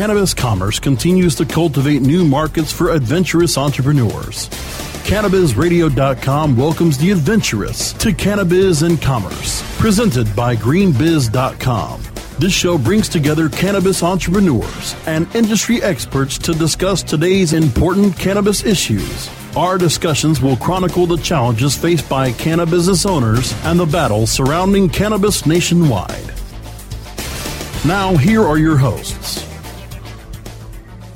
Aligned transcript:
Cannabis 0.00 0.32
Commerce 0.32 0.78
continues 0.78 1.34
to 1.34 1.44
cultivate 1.44 2.00
new 2.00 2.24
markets 2.24 2.72
for 2.72 2.92
adventurous 2.92 3.58
entrepreneurs. 3.58 4.48
CannabisRadio.com 5.04 6.56
welcomes 6.56 6.96
the 6.96 7.10
adventurous 7.10 7.92
to 7.92 8.14
Cannabis 8.14 8.80
and 8.80 8.98
Commerce, 9.02 9.62
presented 9.78 10.34
by 10.34 10.56
GreenBiz.com. 10.56 12.02
This 12.38 12.54
show 12.54 12.78
brings 12.78 13.10
together 13.10 13.50
cannabis 13.50 14.02
entrepreneurs 14.02 14.96
and 15.04 15.28
industry 15.36 15.82
experts 15.82 16.38
to 16.38 16.54
discuss 16.54 17.02
today's 17.02 17.52
important 17.52 18.18
cannabis 18.18 18.64
issues. 18.64 19.28
Our 19.54 19.76
discussions 19.76 20.40
will 20.40 20.56
chronicle 20.56 21.04
the 21.04 21.18
challenges 21.18 21.76
faced 21.76 22.08
by 22.08 22.32
cannabis 22.32 23.04
owners 23.04 23.52
and 23.64 23.78
the 23.78 23.84
battle 23.84 24.26
surrounding 24.26 24.88
cannabis 24.88 25.44
nationwide. 25.44 26.32
Now, 27.84 28.16
here 28.16 28.42
are 28.42 28.56
your 28.56 28.78
hosts. 28.78 29.49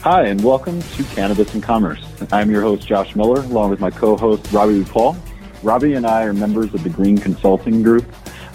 Hi, 0.05 0.27
and 0.27 0.45
welcome 0.45 0.83
to 0.83 1.03
Cannabis 1.03 1.55
and 1.55 1.63
Commerce. 1.63 2.05
I'm 2.31 2.51
your 2.51 2.61
host, 2.61 2.87
Josh 2.87 3.17
Miller, 3.17 3.41
along 3.41 3.71
with 3.71 3.81
my 3.81 3.91
co 3.91 4.19
host, 4.19 4.53
Robbie 4.53 4.85
Paul. 4.85 5.17
Robbie 5.63 5.95
and 5.95 6.07
I 6.07 6.25
are 6.25 6.35
members 6.35 6.75
of 6.75 6.85
the 6.85 6.91
Green 6.91 7.17
Consulting 7.17 7.83
Group, 7.83 8.05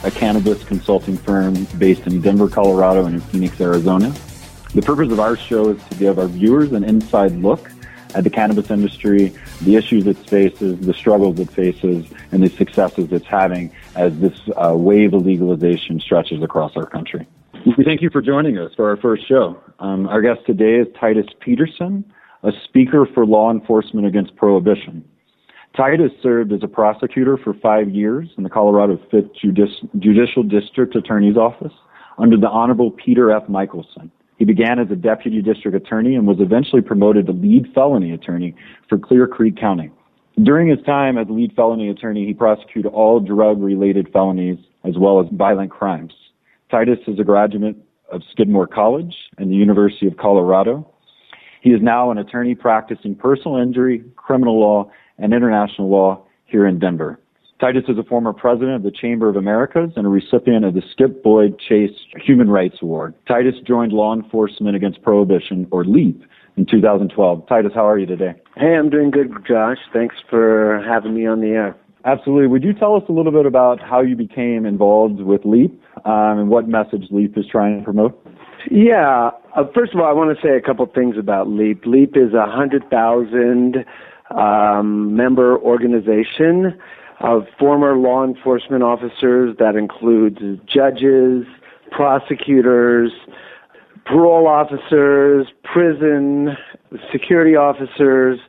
a 0.04 0.12
cannabis 0.12 0.64
consulting 0.64 1.18
firm 1.18 1.66
based 1.80 2.06
in 2.06 2.22
Denver, 2.22 2.50
Colorado, 2.50 3.08
and 3.08 3.16
in 3.16 3.22
Phoenix, 3.22 3.60
Arizona. 3.60 4.14
The 4.76 4.84
purpose 4.84 5.12
of 5.12 5.20
our 5.20 5.36
show 5.36 5.70
is 5.70 5.84
to 5.86 5.96
give 5.96 6.20
our 6.20 6.28
viewers 6.28 6.72
an 6.72 6.84
inside 6.84 7.32
look 7.32 7.72
at 8.14 8.24
the 8.24 8.30
cannabis 8.30 8.70
industry, 8.70 9.34
the 9.64 9.76
issues 9.76 10.06
it 10.06 10.18
faces, 10.30 10.80
the 10.80 10.94
struggles 10.94 11.40
it 11.40 11.50
faces, 11.50 12.06
and 12.32 12.44
the 12.44 12.50
successes 12.52 13.12
it's 13.12 13.26
having 13.26 13.72
as 13.96 14.16
this 14.20 14.40
uh, 14.56 14.76
wave 14.78 15.16
of 15.16 15.26
legalization 15.26 16.00
stretches 16.00 16.44
across 16.44 16.78
our 16.78 16.86
country. 16.86 17.26
We 17.54 17.84
thank 17.84 18.02
you 18.02 18.10
for 18.10 18.22
joining 18.22 18.58
us 18.58 18.72
for 18.76 18.90
our 18.90 18.98
first 18.98 19.28
show. 19.28 19.60
Um, 19.80 20.08
our 20.08 20.22
guest 20.22 20.42
today 20.46 20.76
is 20.76 20.88
Titus 21.00 21.26
Peterson, 21.40 22.04
a 22.44 22.52
speaker 22.64 23.08
for 23.14 23.26
law 23.26 23.52
enforcement 23.52 24.08
against 24.08 24.36
prohibition. 24.36 25.04
Titus 25.76 26.12
served 26.22 26.52
as 26.52 26.62
a 26.64 26.68
prosecutor 26.68 27.38
for 27.38 27.54
five 27.54 27.90
years 27.90 28.30
in 28.38 28.44
the 28.44 28.50
Colorado 28.50 29.00
5th 29.12 29.32
Judici- 29.40 29.90
Judicial 30.00 30.44
District 30.44 30.96
Attorney's 30.96 31.38
Office 31.38 31.74
under 32.18 32.38
the 32.38 32.50
Honorable 32.50 32.92
Peter 32.92 33.32
F. 33.32 33.48
Michelson. 33.50 34.12
He 34.38 34.46
began 34.46 34.80
as 34.80 34.90
a 34.90 34.96
deputy 34.96 35.42
district 35.42 35.76
attorney 35.76 36.16
and 36.16 36.26
was 36.26 36.38
eventually 36.40 36.82
promoted 36.82 37.26
to 37.28 37.34
lead 37.34 37.68
felony 37.74 38.14
attorney 38.14 38.56
for 38.88 38.98
Clear 38.98 39.28
Creek 39.28 39.58
County. 39.58 39.92
During 40.42 40.70
his 40.70 40.80
time 40.86 41.18
as 41.18 41.28
lead 41.30 41.54
felony 41.56 41.90
attorney, 41.90 42.26
he 42.26 42.34
prosecuted 42.34 42.92
all 42.92 43.20
drug 43.20 43.62
related 43.62 44.10
felonies 44.14 44.58
as 44.86 44.98
well 44.98 45.20
as 45.20 45.28
violent 45.34 45.72
crimes. 45.72 46.14
Titus 46.70 47.00
is 47.08 47.20
a 47.20 47.24
graduate 47.24 47.76
of 48.12 48.22
Skidmore 48.32 48.68
College 48.68 49.16
and 49.38 49.50
the 49.52 49.56
University 49.56 50.08
of 50.08 50.18
Colorado. 50.18 50.88
He 51.62 51.72
is 51.72 51.82
now 51.82 52.12
an 52.12 52.18
attorney 52.18 52.56
practicing 52.56 53.16
personal 53.16 53.58
injury, 53.58 54.04
criminal 54.16 54.60
law, 54.60 54.90
and 55.18 55.34
international 55.34 55.90
law 55.90 56.24
here 56.46 56.68
in 56.68 56.80
Denver. 56.80 57.20
Titus 57.60 57.84
is 57.90 57.98
a 57.98 58.04
former 58.04 58.32
president 58.32 58.76
of 58.76 58.84
the 58.84 58.92
Chamber 58.92 59.28
of 59.28 59.36
Americas 59.36 59.92
and 59.98 60.06
a 60.06 60.10
recipient 60.10 60.64
of 60.64 60.76
the 60.76 60.82
Skip 60.92 61.24
Boyd 61.24 61.60
Chase 61.60 61.92
Human 62.24 62.50
Rights 62.50 62.78
Award. 62.82 63.14
Titus 63.28 63.56
joined 63.68 63.92
Law 63.92 64.14
Enforcement 64.14 64.76
Against 64.76 65.02
Prohibition, 65.02 65.68
or 65.72 65.84
LEAP, 65.84 66.24
in 66.56 66.66
2012. 66.66 67.48
Titus, 67.48 67.72
how 67.74 67.88
are 67.88 67.98
you 67.98 68.06
today? 68.06 68.34
Hey, 68.56 68.76
I'm 68.76 68.90
doing 68.90 69.12
good, 69.12 69.32
Josh. 69.46 69.78
Thanks 69.92 70.16
for 70.30 70.82
having 70.88 71.16
me 71.16 71.26
on 71.26 71.42
the 71.42 71.50
air. 71.50 71.76
Absolutely. 72.06 72.48
Would 72.48 72.64
you 72.64 72.74
tell 72.74 72.96
us 72.96 73.04
a 73.10 73.12
little 73.12 73.32
bit 73.32 73.46
about 73.46 73.82
how 73.82 74.02
you 74.02 74.16
became 74.16 74.66
involved 74.66 75.20
with 75.20 75.42
LEAP 75.44 75.72
um, 76.06 76.40
and 76.40 76.50
what 76.50 76.68
message 76.68 77.08
LEAP 77.12 77.38
is 77.38 77.46
trying 77.52 77.80
to 77.80 77.84
promote? 77.84 78.26
Yeah. 78.72 79.32
Uh, 79.56 79.64
first 79.74 79.94
of 79.94 80.00
all, 80.00 80.06
I 80.08 80.14
want 80.14 80.36
to 80.36 80.42
say 80.42 80.56
a 80.56 80.62
couple 80.62 80.86
things 80.86 81.18
about 81.18 81.50
LEAP. 81.50 81.86
LEAP 81.86 82.16
is 82.16 82.34
a 82.34 82.48
100,000 82.48 83.86
um, 84.32 85.16
member 85.16 85.58
organization 85.58 86.80
of 87.20 87.44
former 87.58 87.98
law 87.98 88.24
enforcement 88.24 88.84
officers 88.84 89.58
that 89.60 89.76
includes 89.76 90.40
judges, 90.66 91.46
prosecutors, 91.92 93.12
parole 94.06 94.48
officers, 94.48 95.48
prison, 95.64 96.56
security 97.12 97.56
officers, 97.56 98.40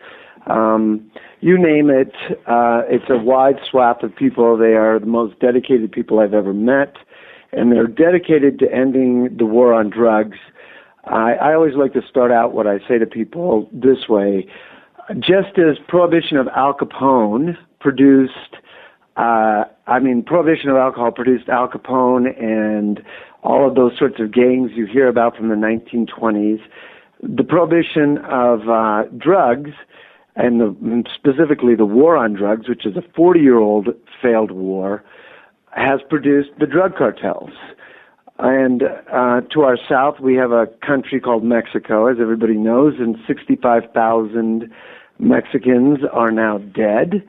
um, 0.51 1.11
you 1.41 1.57
name 1.59 1.91
it. 1.91 2.13
Uh, 2.47 2.83
it's 2.89 3.09
a 3.09 3.17
wide 3.17 3.57
swath 3.71 4.03
of 4.03 4.15
people. 4.15 4.57
They 4.57 4.75
are 4.75 4.99
the 4.99 5.07
most 5.07 5.39
dedicated 5.39 5.93
people 5.93 6.19
I've 6.19 6.35
ever 6.35 6.53
met, 6.53 6.97
and 7.53 7.73
they're 7.73 7.87
dedicated 7.87 8.59
to 8.59 8.73
ending 8.73 9.37
the 9.37 9.47
war 9.47 9.73
on 9.73 9.91
drugs. 9.91 10.39
I, 11.05 11.35
I 11.35 11.55
always 11.55 11.75
like 11.77 11.93
to 11.95 12.03
start 12.09 12.31
out 12.31 12.53
what 12.53 12.67
I 12.67 12.79
say 12.87 12.99
to 12.99 13.07
people 13.07 13.69
this 13.73 14.09
way. 14.09 14.47
Just 15.19 15.59
as 15.59 15.79
prohibition 15.89 16.37
of 16.37 16.49
Al 16.49 16.75
Capone 16.75 17.57
produced, 17.81 18.57
uh, 19.17 19.65
I 19.87 19.99
mean, 19.99 20.23
prohibition 20.23 20.69
of 20.69 20.77
alcohol 20.77 21.11
produced 21.11 21.49
Al 21.49 21.69
Capone 21.69 22.27
and 22.41 23.03
all 23.43 23.67
of 23.67 23.75
those 23.75 23.93
sorts 23.99 24.21
of 24.21 24.33
gangs 24.33 24.73
you 24.75 24.87
hear 24.87 25.09
about 25.09 25.37
from 25.37 25.49
the 25.49 25.55
1920s. 25.55 26.61
The 27.23 27.45
prohibition 27.45 28.19
of 28.19 28.69
uh, 28.69 29.05
drugs 29.17 29.71
and 30.37 30.61
the, 30.61 31.05
specifically 31.15 31.75
the 31.75 31.87
war 31.87 32.17
on 32.17 32.35
drugs, 32.35 32.69
which 32.69 32.87
is 32.87 32.97
a 32.97 33.03
40 33.15 33.41
year 33.41 33.59
old 33.59 33.89
failed 34.23 34.51
war, 34.51 35.03
has 35.71 36.01
produced 36.09 36.51
the 36.59 36.67
drug 36.67 36.97
cartels. 36.97 37.51
And 38.39 38.85
uh, 39.13 39.43
to 39.53 39.63
our 39.63 39.77
south, 39.89 40.19
we 40.21 40.35
have 40.37 40.51
a 40.51 40.67
country 40.85 41.21
called 41.21 41.45
Mexico, 41.45 42.07
as 42.07 42.17
everybody 42.21 42.55
knows, 42.55 42.95
and 42.99 43.17
65,000 43.27 44.73
Mexicans 45.19 45.99
are 46.11 46.31
now 46.31 46.59
dead. 46.59 47.23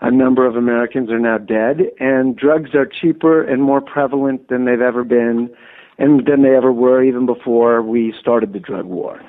A 0.00 0.10
number 0.10 0.46
of 0.46 0.56
Americans 0.56 1.10
are 1.10 1.18
now 1.18 1.36
dead, 1.38 1.82
and 2.00 2.36
drugs 2.36 2.74
are 2.74 2.86
cheaper 2.86 3.42
and 3.42 3.62
more 3.62 3.80
prevalent 3.80 4.48
than 4.48 4.64
they've 4.64 4.80
ever 4.80 5.04
been, 5.04 5.50
and 5.98 6.26
than 6.26 6.42
they 6.42 6.56
ever 6.56 6.72
were 6.72 7.02
even 7.02 7.26
before 7.26 7.82
we 7.82 8.14
started 8.18 8.54
the 8.54 8.58
drug 8.58 8.86
war. 8.86 9.20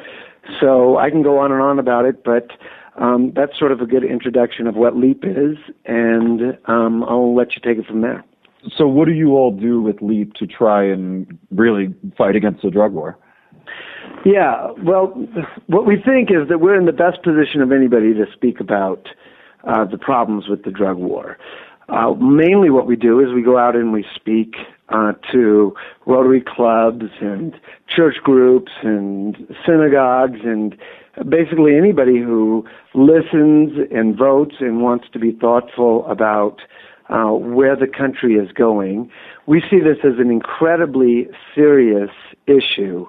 So 0.59 0.97
I 0.97 1.09
can 1.09 1.21
go 1.21 1.39
on 1.39 1.51
and 1.51 1.61
on 1.61 1.79
about 1.79 2.05
it, 2.05 2.23
but 2.23 2.51
um, 2.95 3.31
that's 3.35 3.57
sort 3.57 3.71
of 3.71 3.81
a 3.81 3.85
good 3.85 4.03
introduction 4.03 4.67
of 4.67 4.75
what 4.75 4.95
LEAP 4.95 5.23
is, 5.25 5.57
and 5.85 6.57
um, 6.65 7.03
I'll 7.03 7.35
let 7.35 7.55
you 7.55 7.61
take 7.61 7.77
it 7.77 7.85
from 7.85 8.01
there. 8.01 8.23
So, 8.75 8.87
what 8.87 9.05
do 9.05 9.13
you 9.13 9.31
all 9.31 9.51
do 9.51 9.81
with 9.81 10.01
LEAP 10.01 10.33
to 10.35 10.47
try 10.47 10.83
and 10.83 11.37
really 11.51 11.93
fight 12.17 12.35
against 12.35 12.63
the 12.63 12.71
drug 12.71 12.93
war? 12.93 13.17
Yeah, 14.25 14.71
well, 14.83 15.07
what 15.67 15.85
we 15.85 16.01
think 16.01 16.31
is 16.31 16.47
that 16.49 16.59
we're 16.59 16.75
in 16.75 16.85
the 16.85 16.93
best 16.93 17.21
position 17.21 17.61
of 17.61 17.71
anybody 17.71 18.13
to 18.13 18.25
speak 18.33 18.59
about 18.59 19.07
uh, 19.65 19.85
the 19.85 19.97
problems 19.97 20.47
with 20.47 20.63
the 20.63 20.71
drug 20.71 20.97
war. 20.97 21.37
Uh, 21.89 22.13
mainly, 22.13 22.71
what 22.71 22.87
we 22.87 22.95
do 22.95 23.19
is 23.19 23.33
we 23.33 23.43
go 23.43 23.57
out 23.57 23.75
and 23.75 23.93
we 23.93 24.03
speak 24.15 24.55
uh, 24.89 25.13
to 25.31 25.75
Rotary 26.07 26.41
clubs 26.41 27.05
and 27.21 27.53
church 27.87 28.15
groups 28.23 28.71
and 28.81 29.35
synagogues 29.65 30.39
and 30.43 30.75
basically 31.23 31.77
anybody 31.77 32.19
who 32.19 32.65
listens 32.93 33.87
and 33.91 34.17
votes 34.17 34.55
and 34.59 34.81
wants 34.81 35.05
to 35.13 35.19
be 35.19 35.31
thoughtful 35.31 36.05
about 36.07 36.61
uh, 37.09 37.31
where 37.31 37.75
the 37.75 37.87
country 37.87 38.35
is 38.35 38.51
going. 38.51 39.11
We 39.45 39.61
see 39.69 39.79
this 39.79 39.97
as 40.03 40.19
an 40.19 40.31
incredibly 40.31 41.27
serious 41.53 42.09
issue. 42.47 43.07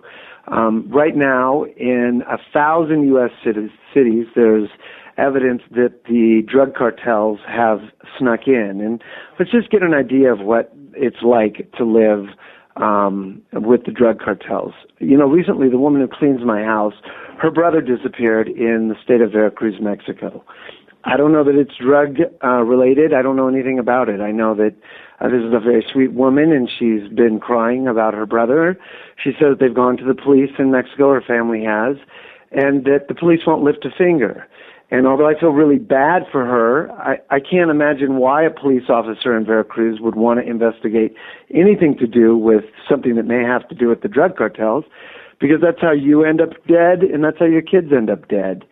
Um, 0.49 0.89
right 0.91 1.17
now, 1.17 1.65
in 1.65 2.23
a 2.29 2.39
thousand 2.53 3.07
U.S. 3.09 3.31
cities, 3.43 4.27
there's 4.35 4.69
evidence 5.19 5.63
that 5.71 6.05
the 6.05 6.43
drug 6.47 6.75
cartels 6.75 7.41
have 7.47 7.81
snuck 8.19 8.47
in. 8.47 8.81
And 8.81 9.03
let's 9.39 9.51
just 9.51 9.71
get 9.71 9.83
an 9.83 9.95
idea 9.95 10.33
of 10.33 10.41
what 10.41 10.73
it's 10.95 11.23
like 11.23 11.73
to 11.79 11.85
live 11.85 12.27
um, 12.77 13.43
with 13.53 13.85
the 13.85 13.93
drug 13.93 14.21
cartels. 14.21 14.75
You 14.99 15.17
know, 15.17 15.27
recently 15.27 15.69
the 15.69 15.79
woman 15.79 16.01
who 16.01 16.09
cleans 16.09 16.45
my 16.45 16.63
house, 16.63 16.95
her 17.39 17.51
brother 17.51 17.81
disappeared 17.81 18.49
in 18.49 18.89
the 18.89 18.97
state 19.03 19.21
of 19.21 19.33
Veracruz, 19.33 19.81
Mexico. 19.81 20.45
I 21.05 21.17
don't 21.17 21.33
know 21.33 21.45
that 21.45 21.55
it's 21.55 21.77
drug 21.77 22.19
uh, 22.43 22.63
related. 22.63 23.15
I 23.15 23.23
don't 23.23 23.37
know 23.37 23.49
anything 23.49 23.79
about 23.79 24.09
it. 24.09 24.21
I 24.21 24.33
know 24.33 24.55
that 24.57 24.75
uh, 25.21 25.29
this 25.29 25.43
is 25.43 25.55
a 25.55 25.61
very 25.61 25.87
sweet 25.93 26.13
woman, 26.13 26.53
and 26.53 26.69
she's 26.69 27.09
been 27.09 27.39
crying 27.39 27.87
about 27.87 28.15
her 28.15 28.27
brother. 28.27 28.79
She 29.23 29.31
says 29.39 29.57
they've 29.61 29.73
gone 29.73 29.97
to 29.99 30.05
the 30.05 30.15
police 30.15 30.51
in 30.59 30.73
Mexico. 30.73 31.13
Her 31.13 31.23
family 31.23 31.63
has, 31.65 31.97
and 32.51 32.85
that 32.87 33.07
the 33.09 33.15
police 33.15 33.47
won't 33.47 33.63
lift 33.63 33.85
a 33.85 33.91
finger. 33.91 34.49
And 34.91 35.07
although 35.07 35.29
I 35.29 35.39
feel 35.39 35.51
really 35.51 35.79
bad 35.79 36.27
for 36.31 36.45
her, 36.45 36.91
I, 36.93 37.19
I 37.31 37.41
can't 37.41 37.71
imagine 37.71 38.17
why 38.19 38.45
a 38.45 38.51
police 38.51 38.89
officer 38.89 39.37
in 39.37 39.45
Veracruz 39.45 40.01
would 40.01 40.15
want 40.15 40.41
to 40.41 40.49
investigate 40.49 41.15
anything 41.53 41.97
to 41.99 42.07
do 42.07 42.37
with 42.37 42.65
something 42.89 43.17
that 43.17 43.25
may 43.25 43.43
have 43.43 43.69
to 43.69 43.75
do 43.75 43.89
with 43.89 44.03
the 44.03 44.09
drug 44.09 44.37
cartels, 44.37 44.85
because 45.41 45.61
that's 45.61 45.81
how 45.81 45.91
you 45.91 46.25
end 46.25 46.41
up 46.41 46.51
dead 46.69 47.03
and 47.03 47.25
that's 47.25 47.39
how 47.39 47.47
your 47.47 47.63
kids 47.63 47.93
end 47.93 48.11
up 48.11 48.29
dead. 48.29 48.65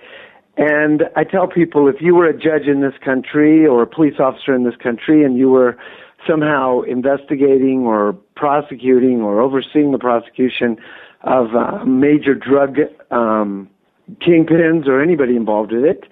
And 0.56 1.02
I 1.16 1.24
tell 1.24 1.48
people 1.48 1.88
if 1.88 2.00
you 2.00 2.14
were 2.14 2.26
a 2.26 2.38
judge 2.38 2.68
in 2.68 2.80
this 2.80 2.94
country 3.04 3.66
or 3.66 3.82
a 3.82 3.86
police 3.86 4.20
officer 4.20 4.54
in 4.54 4.62
this 4.62 4.76
country 4.76 5.24
and 5.24 5.36
you 5.36 5.50
were 5.50 5.76
somehow 6.28 6.82
investigating 6.82 7.80
or 7.80 8.12
prosecuting 8.36 9.20
or 9.20 9.40
overseeing 9.40 9.90
the 9.90 9.98
prosecution 9.98 10.78
of 11.22 11.54
a 11.54 11.84
major 11.84 12.34
drug 12.34 12.78
um, 13.10 13.68
kingpins 14.20 14.86
or 14.86 15.02
anybody 15.02 15.36
involved 15.36 15.72
with 15.72 15.84
it, 15.84 16.04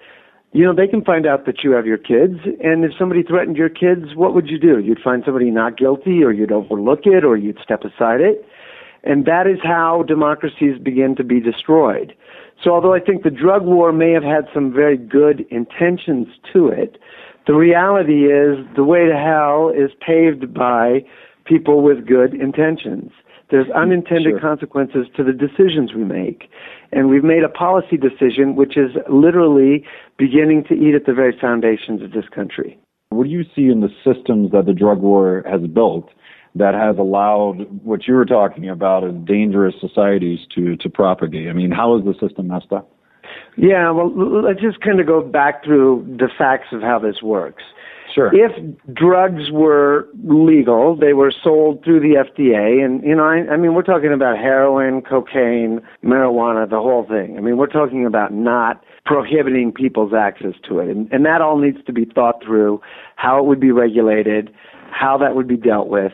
you 0.51 0.63
know, 0.63 0.73
they 0.73 0.87
can 0.87 1.03
find 1.03 1.25
out 1.25 1.45
that 1.47 1.63
you 1.63 1.71
have 1.71 1.87
your 1.87 1.97
kids, 1.97 2.39
and 2.63 2.85
if 2.85 2.91
somebody 2.97 3.23
threatened 3.23 3.57
your 3.57 3.69
kids, 3.69 4.15
what 4.15 4.35
would 4.35 4.47
you 4.47 4.59
do? 4.59 4.79
You'd 4.79 4.99
find 4.99 5.23
somebody 5.25 5.49
not 5.49 5.77
guilty, 5.77 6.23
or 6.23 6.31
you'd 6.31 6.51
overlook 6.51 7.01
it, 7.05 7.23
or 7.23 7.35
you'd 7.37 7.57
step 7.63 7.83
aside 7.83 8.21
it. 8.21 8.45
And 9.03 9.25
that 9.25 9.47
is 9.47 9.57
how 9.63 10.03
democracies 10.03 10.77
begin 10.81 11.15
to 11.15 11.23
be 11.23 11.39
destroyed. 11.39 12.13
So 12.63 12.69
although 12.69 12.93
I 12.93 12.99
think 12.99 13.23
the 13.23 13.31
drug 13.31 13.63
war 13.63 13.91
may 13.91 14.11
have 14.11 14.23
had 14.23 14.47
some 14.53 14.71
very 14.71 14.95
good 14.95 15.45
intentions 15.49 16.27
to 16.53 16.67
it, 16.67 16.99
the 17.47 17.55
reality 17.55 18.25
is 18.31 18.65
the 18.75 18.85
way 18.85 19.05
to 19.05 19.17
hell 19.17 19.69
is 19.75 19.91
paved 19.99 20.53
by 20.53 21.03
people 21.45 21.81
with 21.81 22.05
good 22.07 22.33
intentions. 22.33 23.11
There's 23.53 23.67
mm-hmm. 23.67 23.77
unintended 23.77 24.33
sure. 24.33 24.39
consequences 24.39 25.05
to 25.15 25.23
the 25.23 25.31
decisions 25.31 25.93
we 25.93 26.03
make. 26.03 26.49
And 26.91 27.07
we've 27.07 27.23
made 27.23 27.43
a 27.43 27.49
policy 27.49 27.97
decision 27.97 28.55
which 28.55 28.75
is 28.77 28.89
literally 29.07 29.85
beginning 30.17 30.63
to 30.69 30.73
eat 30.73 30.95
at 30.95 31.05
the 31.05 31.13
very 31.13 31.37
foundations 31.39 32.01
of 32.01 32.13
this 32.13 32.25
country. 32.33 32.79
What 33.09 33.25
do 33.25 33.29
you 33.29 33.43
see 33.55 33.67
in 33.67 33.81
the 33.81 33.89
systems 34.03 34.51
that 34.53 34.65
the 34.65 34.73
drug 34.73 35.01
war 35.01 35.43
has 35.47 35.61
built 35.67 36.09
that 36.55 36.73
has 36.73 36.97
allowed 36.97 37.67
what 37.83 38.07
you 38.07 38.15
were 38.15 38.25
talking 38.25 38.67
about 38.67 39.03
as 39.03 39.13
dangerous 39.23 39.75
societies 39.79 40.39
to, 40.55 40.75
to 40.77 40.89
propagate? 40.89 41.47
I 41.47 41.53
mean, 41.53 41.69
how 41.69 41.95
is 41.95 42.03
the 42.05 42.15
system 42.19 42.47
messed 42.47 42.71
up? 42.71 42.89
Yeah, 43.55 43.91
well, 43.91 44.09
let's 44.41 44.61
just 44.61 44.81
kind 44.81 44.99
of 44.99 45.05
go 45.05 45.21
back 45.21 45.63
through 45.63 46.17
the 46.17 46.29
facts 46.39 46.69
of 46.71 46.81
how 46.81 46.97
this 46.97 47.21
works. 47.21 47.61
Sure. 48.13 48.31
If 48.33 48.51
drugs 48.93 49.49
were 49.51 50.07
legal, 50.23 50.95
they 50.95 51.13
were 51.13 51.33
sold 51.43 51.83
through 51.83 52.01
the 52.01 52.15
FDA, 52.15 52.83
and 52.83 53.03
you 53.03 53.15
know, 53.15 53.23
I, 53.23 53.53
I 53.53 53.57
mean, 53.57 53.73
we're 53.73 53.81
talking 53.81 54.13
about 54.13 54.37
heroin, 54.37 55.01
cocaine, 55.01 55.81
marijuana, 56.03 56.69
the 56.69 56.79
whole 56.79 57.05
thing. 57.07 57.37
I 57.37 57.41
mean, 57.41 57.57
we're 57.57 57.67
talking 57.67 58.05
about 58.05 58.31
not 58.31 58.83
prohibiting 59.05 59.71
people's 59.71 60.13
access 60.13 60.53
to 60.67 60.79
it, 60.79 60.89
and, 60.89 61.11
and 61.11 61.25
that 61.25 61.41
all 61.41 61.57
needs 61.57 61.83
to 61.85 61.93
be 61.93 62.05
thought 62.05 62.43
through, 62.43 62.81
how 63.15 63.39
it 63.39 63.45
would 63.45 63.59
be 63.59 63.71
regulated, 63.71 64.53
how 64.91 65.17
that 65.17 65.35
would 65.35 65.47
be 65.47 65.57
dealt 65.57 65.87
with. 65.87 66.11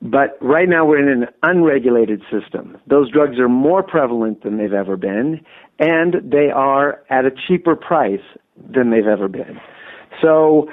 But 0.00 0.38
right 0.40 0.68
now 0.68 0.84
we're 0.84 1.00
in 1.00 1.22
an 1.22 1.28
unregulated 1.42 2.22
system. 2.30 2.76
Those 2.86 3.10
drugs 3.10 3.38
are 3.38 3.48
more 3.48 3.82
prevalent 3.82 4.42
than 4.44 4.58
they've 4.58 4.72
ever 4.72 4.96
been, 4.96 5.40
and 5.78 6.16
they 6.22 6.50
are 6.54 7.02
at 7.10 7.24
a 7.24 7.30
cheaper 7.30 7.74
price 7.74 8.20
than 8.56 8.90
they've 8.90 9.06
ever 9.06 9.28
been. 9.28 9.58
So, 10.22 10.68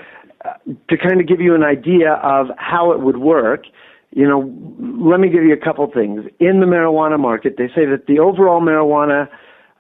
to 0.89 0.97
kind 0.97 1.19
of 1.21 1.27
give 1.27 1.41
you 1.41 1.55
an 1.55 1.63
idea 1.63 2.13
of 2.23 2.47
how 2.57 2.91
it 2.91 2.99
would 3.01 3.17
work, 3.17 3.65
you 4.11 4.27
know, 4.27 4.51
let 4.99 5.19
me 5.19 5.29
give 5.29 5.43
you 5.43 5.53
a 5.53 5.57
couple 5.57 5.89
things. 5.91 6.25
In 6.39 6.59
the 6.61 6.65
marijuana 6.65 7.19
market, 7.19 7.55
they 7.57 7.67
say 7.67 7.85
that 7.85 8.05
the 8.07 8.19
overall 8.19 8.61
marijuana, 8.61 9.27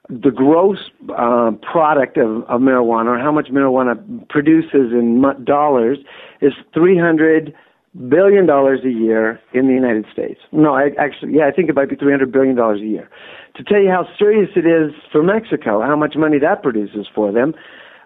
the 0.09 0.31
gross 0.31 0.77
uh, 1.17 1.51
product 1.71 2.17
of, 2.17 2.43
of 2.43 2.61
marijuana, 2.61 3.07
or 3.07 3.17
how 3.17 3.31
much 3.31 3.47
marijuana 3.47 3.95
produces 4.29 4.91
in 4.91 5.23
dollars, 5.45 5.99
is 6.41 6.53
300 6.73 7.53
billion 8.09 8.45
dollars 8.45 8.81
a 8.83 8.89
year 8.89 9.39
in 9.53 9.67
the 9.67 9.73
United 9.73 10.05
States. 10.11 10.41
No, 10.51 10.75
I 10.75 10.89
actually, 10.99 11.35
yeah, 11.35 11.47
I 11.47 11.51
think 11.51 11.69
it 11.69 11.75
might 11.75 11.89
be 11.89 11.95
300 11.95 12.31
billion 12.31 12.55
dollars 12.55 12.81
a 12.81 12.85
year. 12.85 13.09
To 13.55 13.63
tell 13.63 13.79
you 13.79 13.89
how 13.89 14.05
serious 14.19 14.49
it 14.57 14.65
is 14.65 14.91
for 15.11 15.23
Mexico, 15.23 15.81
how 15.81 15.95
much 15.95 16.15
money 16.17 16.39
that 16.39 16.61
produces 16.61 17.07
for 17.13 17.31
them, 17.31 17.53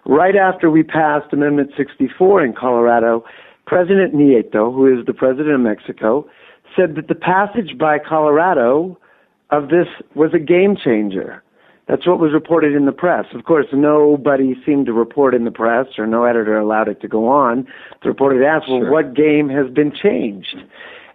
right 0.06 0.36
after 0.36 0.70
we 0.70 0.82
passed 0.82 1.32
Amendment 1.32 1.70
64 1.76 2.44
in 2.44 2.52
Colorado, 2.52 3.24
President 3.66 4.14
Nieto, 4.14 4.72
who 4.74 4.86
is 4.86 5.06
the 5.06 5.14
president 5.14 5.54
of 5.54 5.60
Mexico, 5.60 6.28
said 6.76 6.94
that 6.96 7.08
the 7.08 7.14
passage 7.14 7.78
by 7.78 7.98
Colorado 7.98 8.98
of 9.50 9.68
this 9.68 9.86
was 10.14 10.32
a 10.34 10.38
game 10.38 10.76
changer. 10.76 11.42
That's 11.88 12.06
what 12.06 12.20
was 12.20 12.32
reported 12.32 12.74
in 12.74 12.86
the 12.86 12.92
press. 12.92 13.26
Of 13.34 13.44
course, 13.44 13.66
nobody 13.72 14.54
seemed 14.64 14.86
to 14.86 14.92
report 14.92 15.34
in 15.34 15.44
the 15.44 15.50
press, 15.50 15.86
or 15.98 16.06
no 16.06 16.24
editor 16.24 16.56
allowed 16.56 16.86
it 16.88 17.00
to 17.00 17.08
go 17.08 17.26
on. 17.26 17.66
The 18.02 18.08
reporter 18.08 18.44
asked, 18.44 18.68
well, 18.68 18.80
Sure. 18.80 18.90
what 18.92 19.14
game 19.14 19.48
has 19.48 19.68
been 19.70 19.90
changed? 19.90 20.56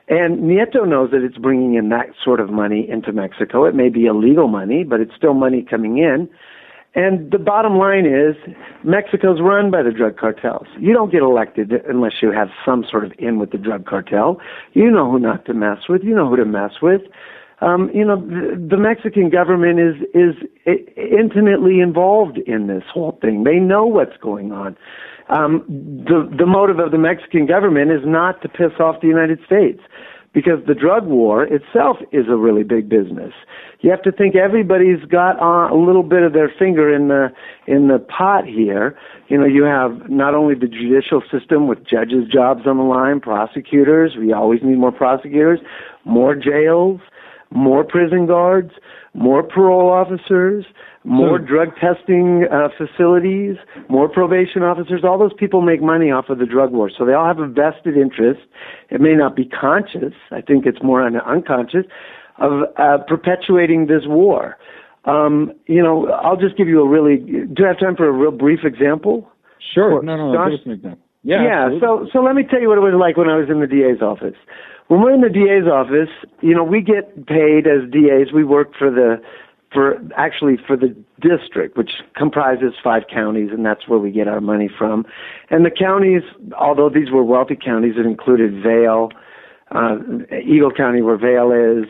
And 0.10 0.40
Nieto 0.44 0.86
knows 0.86 1.12
that 1.12 1.24
it's 1.24 1.38
bringing 1.38 1.76
in 1.76 1.90
that 1.90 2.08
sort 2.22 2.40
of 2.40 2.50
money 2.50 2.88
into 2.90 3.14
Mexico. 3.14 3.64
It 3.66 3.74
may 3.74 3.90
be 3.90 4.06
illegal 4.06 4.48
money, 4.50 4.84
but 4.84 5.00
it's 5.00 5.16
still 5.16 5.34
money 5.34 5.62
coming 5.64 5.98
in. 5.98 6.30
And 6.96 7.30
the 7.30 7.38
bottom 7.38 7.78
line 7.78 8.06
is, 8.06 8.36
Mexico's 8.86 9.42
run 9.42 9.70
by 9.70 9.84
the 9.84 9.92
drug 9.92 10.18
cartels. 10.18 10.68
You 10.80 10.94
don't 10.94 11.12
get 11.12 11.22
elected 11.22 11.74
unless 11.88 12.14
you 12.22 12.32
have 12.32 12.48
some 12.66 12.86
sort 12.90 13.04
of 13.04 13.12
in 13.20 13.38
with 13.38 13.52
the 13.52 13.58
drug 13.58 13.86
cartel. 13.86 14.40
You 14.74 14.90
know 14.90 15.12
who 15.12 15.20
not 15.20 15.46
to 15.46 15.54
mess 15.54 15.90
with. 15.90 16.04
You 16.04 16.16
know 16.16 16.30
who 16.30 16.38
to 16.38 16.46
mess 16.46 16.72
with. 16.82 17.02
Um, 17.62 17.90
you 17.94 18.06
know, 18.06 18.18
the, 18.18 18.68
the 18.70 18.78
Mexican 18.78 19.30
government 19.30 19.80
is 19.80 19.96
is 20.14 20.36
intimately 20.98 21.80
involved 21.80 22.38
in 22.38 22.68
this 22.68 22.84
whole 22.94 23.18
thing. 23.22 23.44
They 23.44 23.60
know 23.60 23.86
what's 23.86 24.18
going 24.18 24.52
on. 24.52 24.78
Um, 25.30 25.64
the 25.68 26.30
the 26.38 26.46
motive 26.46 26.80
of 26.80 26.92
the 26.92 26.98
Mexican 26.98 27.46
government 27.46 27.92
is 27.92 28.02
not 28.06 28.42
to 28.42 28.50
piss 28.50 28.74
off 28.80 29.02
the 29.02 29.08
United 29.08 29.40
States 29.46 29.82
because 30.36 30.60
the 30.68 30.76
drug 30.76 31.08
war 31.08 31.44
itself 31.44 31.98
is 32.12 32.26
a 32.30 32.36
really 32.36 32.64
big 32.64 32.90
business. 32.90 33.32
You 33.80 33.90
have 33.90 34.02
to 34.04 34.12
think 34.12 34.36
everybody's 34.36 35.04
got 35.06 35.42
uh, 35.42 35.74
a 35.74 35.78
little 35.78 36.04
bit 36.04 36.24
of 36.24 36.34
their 36.34 36.52
finger 36.60 36.94
in 36.94 37.08
the 37.08 37.30
in 37.66 37.88
the 37.88 38.00
pot 38.00 38.46
here. 38.46 38.98
You 39.30 39.38
know, 39.38 39.46
you 39.46 39.64
have 39.64 40.10
not 40.10 40.36
only 40.36 40.54
the 40.54 40.68
judicial 40.68 41.24
system 41.32 41.68
with 41.68 41.80
judges' 41.88 42.28
jobs 42.32 42.68
on 42.68 42.78
the 42.78 42.84
line, 42.84 43.22
prosecutors. 43.22 44.16
We 44.20 44.34
always 44.34 44.60
need 44.62 44.78
more 44.78 44.92
prosecutors, 44.92 45.60
more 46.04 46.36
jails, 46.36 47.00
more 47.56 47.84
prison 47.84 48.26
guards, 48.28 48.72
more 49.14 49.42
parole 49.42 49.90
officers, 49.90 50.66
more 51.04 51.40
So- 51.40 51.46
drug 51.46 51.76
testing 51.78 52.46
uh, 52.52 52.70
facilities, 52.78 53.56
more 53.90 54.10
probation 54.10 54.62
officers. 54.64 55.04
All 55.04 55.18
those 55.18 55.34
people 55.34 55.62
make 55.62 55.82
money 55.82 56.12
off 56.12 56.30
of 56.30 56.38
the 56.40 56.46
drug 56.46 56.72
war, 56.72 56.90
so 56.96 57.06
they 57.06 57.14
all 57.14 57.26
have 57.26 57.40
a 57.40 57.48
vested 57.48 57.96
interest. 57.98 58.42
It 58.90 59.00
may 59.02 59.14
not 59.16 59.36
be 59.36 59.46
conscious. 59.46 60.14
I 60.32 60.42
think 60.42 60.66
it's 60.66 60.84
more 60.84 61.02
un- 61.02 61.16
unconscious 61.22 61.86
of 62.38 62.64
uh, 62.78 62.98
perpetuating 63.08 63.88
this 63.88 64.04
war. 64.06 64.58
Um, 65.06 65.54
you 65.68 65.82
know, 65.82 66.08
I'll 66.10 66.36
just 66.38 66.58
give 66.58 66.68
you 66.68 66.82
a 66.82 66.88
really. 66.88 67.18
Do 67.18 67.56
you 67.60 67.66
have 67.66 67.80
time 67.80 67.96
for 67.96 68.08
a 68.08 68.12
real 68.12 68.32
brief 68.32 68.62
example? 68.66 69.30
Sure. 69.74 69.94
Well, 69.94 70.04
no, 70.04 70.18
no, 70.18 70.34
Josh- 70.34 70.52
give 70.52 70.60
us 70.60 70.66
an 70.66 70.72
example. 70.74 71.02
Yeah. 71.24 71.44
Yeah. 71.44 71.66
absolutely. 71.66 71.80
So 71.80 72.10
so 72.14 72.20
let 72.24 72.36
me 72.36 72.44
tell 72.44 72.60
you 72.60 72.68
what 72.70 72.78
it 72.78 72.82
was 72.82 72.94
like 73.00 73.16
when 73.18 73.30
I 73.30 73.38
was 73.38 73.50
in 73.50 73.60
the 73.60 73.68
DA's 73.68 74.02
office. 74.02 74.36
When 74.88 75.02
we're 75.02 75.14
in 75.14 75.22
the 75.22 75.30
DA's 75.30 75.68
office, 75.72 76.14
you 76.42 76.54
know, 76.54 76.64
we 76.64 76.82
get 76.82 77.26
paid 77.26 77.66
as 77.66 77.90
DAs. 77.90 78.32
We 78.34 78.44
work 78.44 78.74
for 78.78 78.92
the 78.92 79.22
for 79.74 80.00
actually 80.16 80.58
for 80.66 80.78
the 80.78 80.96
district, 81.20 81.76
which 81.78 81.92
comprises 82.16 82.74
five 82.84 83.04
counties, 83.12 83.50
and 83.52 83.66
that's 83.66 83.88
where 83.88 84.00
we 84.00 84.12
get 84.12 84.28
our 84.28 84.40
money 84.40 84.70
from. 84.70 85.06
And 85.50 85.66
the 85.66 85.72
counties, 85.72 86.22
although 86.58 86.90
these 86.90 87.12
were 87.12 87.24
wealthy 87.24 87.58
counties, 87.58 87.96
it 87.98 88.06
included 88.06 88.64
Vail, 88.64 89.10
uh, 89.72 89.98
Eagle 90.46 90.72
County, 90.72 91.02
where 91.02 91.18
Vail 91.18 91.52
is, 91.52 91.90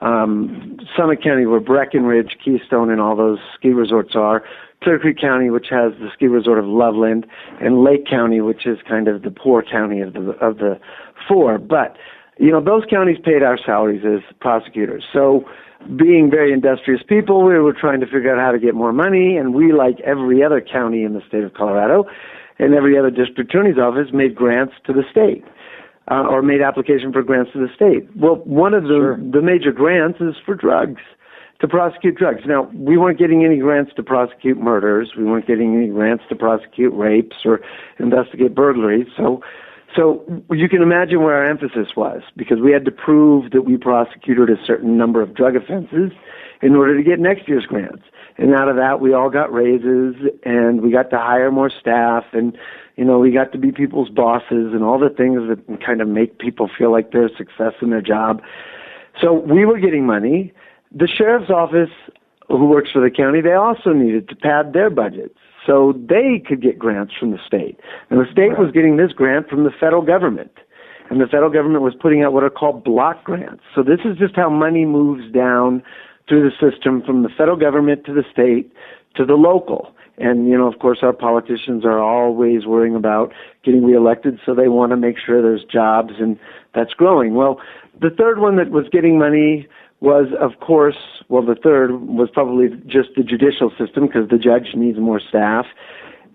um, 0.00 0.78
Summit 0.96 1.22
County, 1.22 1.46
where 1.46 1.60
Breckenridge, 1.60 2.36
Keystone, 2.42 2.90
and 2.90 3.00
all 3.00 3.16
those 3.16 3.38
ski 3.54 3.70
resorts 3.70 4.14
are. 4.14 4.42
Clear 4.82 4.98
Creek 4.98 5.18
County, 5.18 5.50
which 5.50 5.66
has 5.70 5.92
the 5.98 6.08
ski 6.14 6.26
resort 6.26 6.58
of 6.58 6.66
Loveland, 6.66 7.26
and 7.60 7.82
Lake 7.82 8.06
County, 8.06 8.40
which 8.40 8.66
is 8.66 8.78
kind 8.88 9.08
of 9.08 9.22
the 9.22 9.30
poor 9.30 9.62
county 9.62 10.00
of 10.00 10.12
the 10.12 10.30
of 10.40 10.58
the 10.58 10.78
four. 11.26 11.58
But 11.58 11.96
you 12.38 12.50
know, 12.50 12.60
those 12.60 12.84
counties 12.88 13.18
paid 13.22 13.42
our 13.42 13.58
salaries 13.58 14.02
as 14.04 14.20
prosecutors. 14.40 15.04
So, 15.12 15.44
being 15.96 16.30
very 16.30 16.52
industrious 16.52 17.02
people, 17.06 17.44
we 17.44 17.58
were 17.58 17.72
trying 17.72 18.00
to 18.00 18.06
figure 18.06 18.34
out 18.34 18.40
how 18.40 18.50
to 18.50 18.58
get 18.58 18.74
more 18.74 18.92
money, 18.92 19.36
and 19.36 19.54
we, 19.54 19.72
like 19.72 20.00
every 20.00 20.42
other 20.42 20.60
county 20.60 21.04
in 21.04 21.12
the 21.12 21.22
state 21.28 21.44
of 21.44 21.54
Colorado, 21.54 22.04
and 22.58 22.74
every 22.74 22.98
other 22.98 23.10
district 23.10 23.50
attorney's 23.50 23.78
office, 23.78 24.08
made 24.12 24.34
grants 24.34 24.74
to 24.86 24.92
the 24.92 25.02
state. 25.10 25.44
Uh, 26.08 26.24
or 26.30 26.40
made 26.40 26.62
application 26.62 27.12
for 27.12 27.20
grants 27.20 27.50
to 27.52 27.58
the 27.58 27.66
state. 27.74 28.08
Well, 28.14 28.36
one 28.44 28.74
of 28.74 28.84
the 28.84 28.90
Sure. 28.90 29.16
the 29.16 29.42
major 29.42 29.72
grants 29.72 30.20
is 30.20 30.36
for 30.46 30.54
drugs 30.54 31.00
to 31.60 31.66
prosecute 31.66 32.14
drugs. 32.14 32.42
Now, 32.46 32.70
we 32.74 32.96
weren't 32.96 33.18
getting 33.18 33.44
any 33.44 33.56
grants 33.56 33.92
to 33.94 34.04
prosecute 34.04 34.56
murders. 34.56 35.16
We 35.16 35.24
weren't 35.24 35.48
getting 35.48 35.74
any 35.74 35.88
grants 35.88 36.22
to 36.28 36.36
prosecute 36.36 36.94
rapes 36.94 37.36
or 37.44 37.60
investigate 37.98 38.54
burglaries. 38.54 39.08
So, 39.16 39.42
so 39.96 40.22
you 40.50 40.68
can 40.68 40.82
imagine 40.82 41.22
where 41.22 41.34
our 41.36 41.44
emphasis 41.44 41.96
was 41.96 42.22
because 42.36 42.60
we 42.60 42.72
had 42.72 42.84
to 42.84 42.90
prove 42.90 43.50
that 43.52 43.62
we 43.62 43.76
prosecuted 43.76 44.50
a 44.50 44.62
certain 44.64 44.96
number 44.98 45.22
of 45.22 45.34
drug 45.34 45.56
offenses 45.56 46.12
in 46.62 46.74
order 46.74 46.96
to 46.96 47.02
get 47.02 47.18
next 47.18 47.48
year's 47.48 47.64
grants. 47.64 48.04
And 48.36 48.54
out 48.54 48.68
of 48.68 48.76
that, 48.76 49.00
we 49.00 49.14
all 49.14 49.30
got 49.30 49.52
raises 49.52 50.14
and 50.44 50.82
we 50.82 50.90
got 50.90 51.10
to 51.10 51.18
hire 51.18 51.50
more 51.50 51.70
staff 51.70 52.24
and, 52.32 52.56
you 52.96 53.04
know, 53.04 53.18
we 53.18 53.30
got 53.30 53.52
to 53.52 53.58
be 53.58 53.72
people's 53.72 54.10
bosses 54.10 54.74
and 54.74 54.84
all 54.84 54.98
the 54.98 55.08
things 55.08 55.48
that 55.48 55.80
kind 55.84 56.02
of 56.02 56.08
make 56.08 56.38
people 56.38 56.68
feel 56.76 56.92
like 56.92 57.12
they're 57.12 57.26
a 57.26 57.36
success 57.36 57.72
in 57.80 57.90
their 57.90 58.02
job. 58.02 58.42
So 59.20 59.32
we 59.32 59.64
were 59.64 59.78
getting 59.78 60.04
money. 60.04 60.52
The 60.92 61.06
sheriff's 61.08 61.50
office, 61.50 61.90
who 62.48 62.66
works 62.66 62.90
for 62.92 63.00
the 63.00 63.10
county, 63.10 63.40
they 63.40 63.54
also 63.54 63.92
needed 63.92 64.28
to 64.28 64.36
pad 64.36 64.74
their 64.74 64.90
budgets 64.90 65.38
so 65.66 65.94
they 65.96 66.42
could 66.46 66.62
get 66.62 66.78
grants 66.78 67.12
from 67.18 67.32
the 67.32 67.38
state. 67.44 67.78
And 68.10 68.20
the 68.20 68.30
state 68.30 68.58
was 68.58 68.70
getting 68.72 68.96
this 68.96 69.12
grant 69.12 69.48
from 69.48 69.64
the 69.64 69.70
federal 69.70 70.02
government. 70.02 70.52
And 71.10 71.20
the 71.20 71.26
federal 71.26 71.50
government 71.50 71.82
was 71.82 71.94
putting 72.00 72.22
out 72.22 72.32
what 72.32 72.42
are 72.42 72.50
called 72.50 72.84
block 72.84 73.24
grants. 73.24 73.62
So 73.74 73.82
this 73.82 74.00
is 74.04 74.16
just 74.18 74.34
how 74.34 74.50
money 74.50 74.84
moves 74.84 75.30
down 75.32 75.82
through 76.28 76.48
the 76.48 76.70
system 76.70 77.02
from 77.02 77.22
the 77.22 77.28
federal 77.28 77.56
government 77.56 78.04
to 78.06 78.12
the 78.12 78.24
state 78.30 78.72
to 79.16 79.24
the 79.24 79.34
local. 79.34 79.92
And, 80.18 80.48
you 80.48 80.56
know, 80.56 80.66
of 80.66 80.78
course, 80.78 80.98
our 81.02 81.12
politicians 81.12 81.84
are 81.84 82.00
always 82.00 82.64
worrying 82.64 82.96
about 82.96 83.32
getting 83.64 83.84
reelected, 83.84 84.40
so 84.44 84.54
they 84.54 84.68
want 84.68 84.90
to 84.90 84.96
make 84.96 85.16
sure 85.18 85.42
there's 85.42 85.64
jobs 85.64 86.14
and 86.18 86.38
that's 86.74 86.94
growing. 86.94 87.34
Well, 87.34 87.60
the 88.00 88.10
third 88.10 88.38
one 88.38 88.56
that 88.56 88.70
was 88.70 88.86
getting 88.90 89.18
money 89.18 89.68
was, 90.00 90.26
of 90.40 90.60
course, 90.60 90.96
well, 91.28 91.42
the 91.42 91.54
third 91.54 91.90
was 92.02 92.28
probably 92.30 92.68
just 92.86 93.10
the 93.16 93.22
judicial 93.22 93.70
system 93.78 94.06
because 94.06 94.28
the 94.28 94.38
judge 94.38 94.74
needs 94.74 94.98
more 94.98 95.20
staff. 95.20 95.66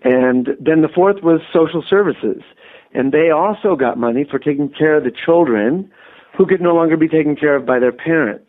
And 0.02 0.50
then 0.60 0.82
the 0.82 0.88
fourth 0.88 1.22
was 1.22 1.40
social 1.52 1.82
services. 1.88 2.42
And 2.92 3.12
they 3.12 3.30
also 3.30 3.76
got 3.76 3.98
money 3.98 4.26
for 4.28 4.38
taking 4.38 4.68
care 4.68 4.96
of 4.96 5.04
the 5.04 5.12
children 5.12 5.90
who 6.36 6.46
could 6.46 6.60
no 6.60 6.74
longer 6.74 6.96
be 6.96 7.08
taken 7.08 7.36
care 7.36 7.56
of 7.56 7.64
by 7.64 7.78
their 7.78 7.92
parents. 7.92 8.46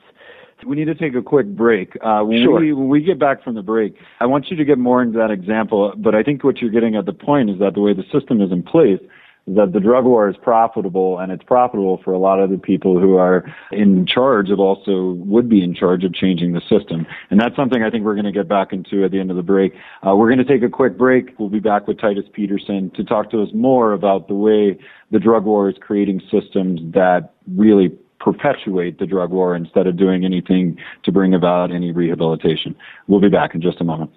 We 0.66 0.78
need 0.78 0.86
to 0.86 0.96
take 0.96 1.14
a 1.14 1.22
quick 1.22 1.48
break. 1.48 1.98
Uh, 2.02 2.22
when, 2.22 2.42
sure. 2.44 2.60
we, 2.60 2.72
when 2.72 2.88
we 2.88 3.02
get 3.02 3.20
back 3.20 3.44
from 3.44 3.56
the 3.56 3.62
break, 3.62 3.96
I 4.22 4.26
want 4.26 4.50
you 4.50 4.56
to 4.56 4.64
get 4.64 4.78
more 4.78 5.02
into 5.02 5.18
that 5.18 5.30
example, 5.30 5.94
but 5.98 6.16
I 6.16 6.24
think 6.24 6.44
what 6.44 6.62
you're 6.62 6.72
getting 6.72 6.96
at 6.96 7.06
the 7.06 7.14
point 7.14 7.50
is 7.50 7.60
that 7.60 7.74
the 7.74 7.82
way 7.82 7.94
the 7.94 8.06
system 8.12 8.42
is 8.42 8.52
in 8.52 8.64
place, 8.64 9.00
that 9.46 9.74
the 9.74 9.80
drug 9.80 10.06
war 10.06 10.30
is 10.30 10.38
profitable 10.42 11.20
and 11.20 11.32
it's 11.32 11.44
profitable 11.44 12.00
for 12.04 12.14
a 12.14 12.18
lot 12.18 12.40
of 12.40 12.50
the 12.50 12.58
people 12.58 13.00
who 13.00 13.18
are 13.18 13.44
in 13.72 14.06
charge 14.06 14.50
of 14.50 14.60
also 14.60 15.14
would 15.18 15.50
be 15.50 15.62
in 15.62 15.76
charge 15.76 16.04
of 16.06 16.14
changing 16.14 16.54
the 16.54 16.62
system. 16.62 17.06
And 17.30 17.40
that's 17.40 17.56
something 17.56 17.84
I 17.84 17.90
think 17.90 18.06
we're 18.06 18.16
going 18.16 18.26
to 18.26 18.32
get 18.32 18.48
back 18.48 18.72
into 18.72 19.04
at 19.04 19.12
the 19.12 19.20
end 19.20 19.32
of 19.32 19.36
the 19.36 19.44
break. 19.44 19.74
Uh, 20.06 20.16
we're 20.16 20.34
going 20.34 20.46
to 20.46 20.46
take 20.46 20.64
a 20.64 20.70
quick 20.70 20.98
break. 20.98 21.38
We'll 21.38 21.50
be 21.50 21.60
back 21.60 21.88
with 21.88 22.00
Titus 22.00 22.24
Peterson 22.32 22.90
to 22.96 23.04
talk 23.04 23.32
to 23.32 23.42
us 23.42 23.50
more 23.54 23.92
about 23.92 24.30
the 24.30 24.34
way 24.34 24.80
the 25.12 25.20
drug 25.20 25.44
war 25.44 25.70
is 25.70 25.76
creating 25.80 26.22
systems 26.32 26.80
that 26.94 27.34
really 27.54 27.90
perpetuate 28.22 29.00
the 29.00 29.06
drug 29.06 29.32
war 29.32 29.56
instead 29.56 29.88
of 29.88 29.98
doing 29.98 30.24
anything 30.24 30.78
to 31.04 31.12
bring 31.12 31.34
about 31.34 31.70
any 31.72 31.92
rehabilitation. 31.92 32.74
We'll 33.08 33.20
be 33.20 33.28
back 33.28 33.54
in 33.54 33.62
just 33.62 33.82
a 33.82 33.84
moment. 33.84 34.12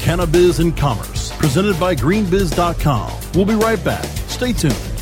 Cannabis 0.00 0.58
and 0.58 0.76
Commerce, 0.76 1.34
presented 1.38 1.80
by 1.80 1.94
greenbiz.com. 1.94 3.10
We'll 3.34 3.46
be 3.46 3.54
right 3.54 3.82
back. 3.82 4.23
Stay 4.34 4.52
tuned. 4.52 4.93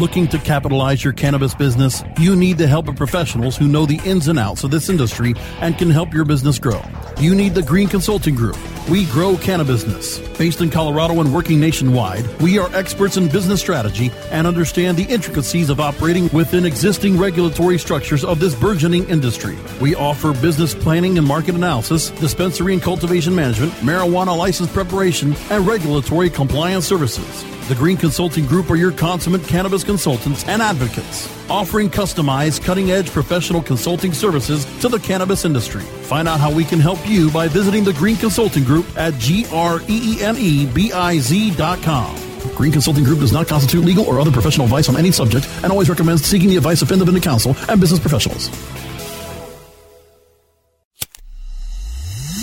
Looking 0.00 0.28
to 0.28 0.38
capitalize 0.38 1.04
your 1.04 1.12
cannabis 1.12 1.54
business? 1.54 2.02
You 2.18 2.34
need 2.34 2.56
the 2.56 2.66
help 2.66 2.88
of 2.88 2.96
professionals 2.96 3.54
who 3.54 3.68
know 3.68 3.84
the 3.84 4.00
ins 4.06 4.28
and 4.28 4.38
outs 4.38 4.64
of 4.64 4.70
this 4.70 4.88
industry 4.88 5.34
and 5.60 5.76
can 5.76 5.90
help 5.90 6.14
your 6.14 6.24
business 6.24 6.58
grow. 6.58 6.80
You 7.18 7.34
need 7.34 7.54
the 7.54 7.60
Green 7.60 7.86
Consulting 7.86 8.34
Group. 8.34 8.56
We 8.88 9.04
grow 9.04 9.36
cannabis. 9.36 10.18
Based 10.38 10.62
in 10.62 10.70
Colorado 10.70 11.20
and 11.20 11.34
working 11.34 11.60
nationwide, 11.60 12.24
we 12.40 12.58
are 12.58 12.74
experts 12.74 13.18
in 13.18 13.28
business 13.28 13.60
strategy 13.60 14.10
and 14.30 14.46
understand 14.46 14.96
the 14.96 15.04
intricacies 15.04 15.68
of 15.68 15.80
operating 15.80 16.30
within 16.30 16.64
existing 16.64 17.18
regulatory 17.18 17.76
structures 17.76 18.24
of 18.24 18.40
this 18.40 18.54
burgeoning 18.54 19.06
industry. 19.10 19.58
We 19.82 19.94
offer 19.96 20.32
business 20.32 20.74
planning 20.74 21.18
and 21.18 21.26
market 21.26 21.56
analysis, 21.56 22.08
dispensary 22.08 22.72
and 22.72 22.82
cultivation 22.82 23.34
management, 23.34 23.72
marijuana 23.82 24.34
license 24.34 24.72
preparation, 24.72 25.36
and 25.50 25.66
regulatory 25.66 26.30
compliance 26.30 26.86
services. 26.86 27.44
The 27.70 27.76
Green 27.76 27.96
Consulting 27.96 28.46
Group 28.46 28.68
are 28.72 28.74
your 28.74 28.90
consummate 28.90 29.46
cannabis 29.46 29.84
consultants 29.84 30.42
and 30.48 30.60
advocates, 30.60 31.30
offering 31.48 31.88
customized, 31.88 32.64
cutting 32.64 32.90
edge 32.90 33.08
professional 33.10 33.62
consulting 33.62 34.12
services 34.12 34.64
to 34.80 34.88
the 34.88 34.98
cannabis 34.98 35.44
industry. 35.44 35.82
Find 35.82 36.26
out 36.26 36.40
how 36.40 36.52
we 36.52 36.64
can 36.64 36.80
help 36.80 36.98
you 37.08 37.30
by 37.30 37.46
visiting 37.46 37.84
the 37.84 37.92
Green 37.92 38.16
Consulting 38.16 38.64
Group 38.64 38.86
at 38.98 39.14
G 39.18 39.46
R 39.52 39.80
E 39.82 40.16
E 40.16 40.20
N 40.20 40.36
E 40.36 40.66
B 40.66 40.90
I 40.90 41.18
Z 41.20 41.52
dot 41.52 41.80
com. 41.80 42.12
Green 42.56 42.72
Consulting 42.72 43.04
Group 43.04 43.20
does 43.20 43.32
not 43.32 43.46
constitute 43.46 43.84
legal 43.84 44.04
or 44.04 44.18
other 44.18 44.32
professional 44.32 44.64
advice 44.66 44.88
on 44.88 44.96
any 44.96 45.12
subject 45.12 45.48
and 45.62 45.70
always 45.70 45.88
recommends 45.88 46.24
seeking 46.24 46.48
the 46.48 46.56
advice 46.56 46.82
of 46.82 46.90
independent 46.90 47.22
counsel 47.22 47.54
and 47.68 47.80
business 47.80 48.00
professionals. 48.00 48.50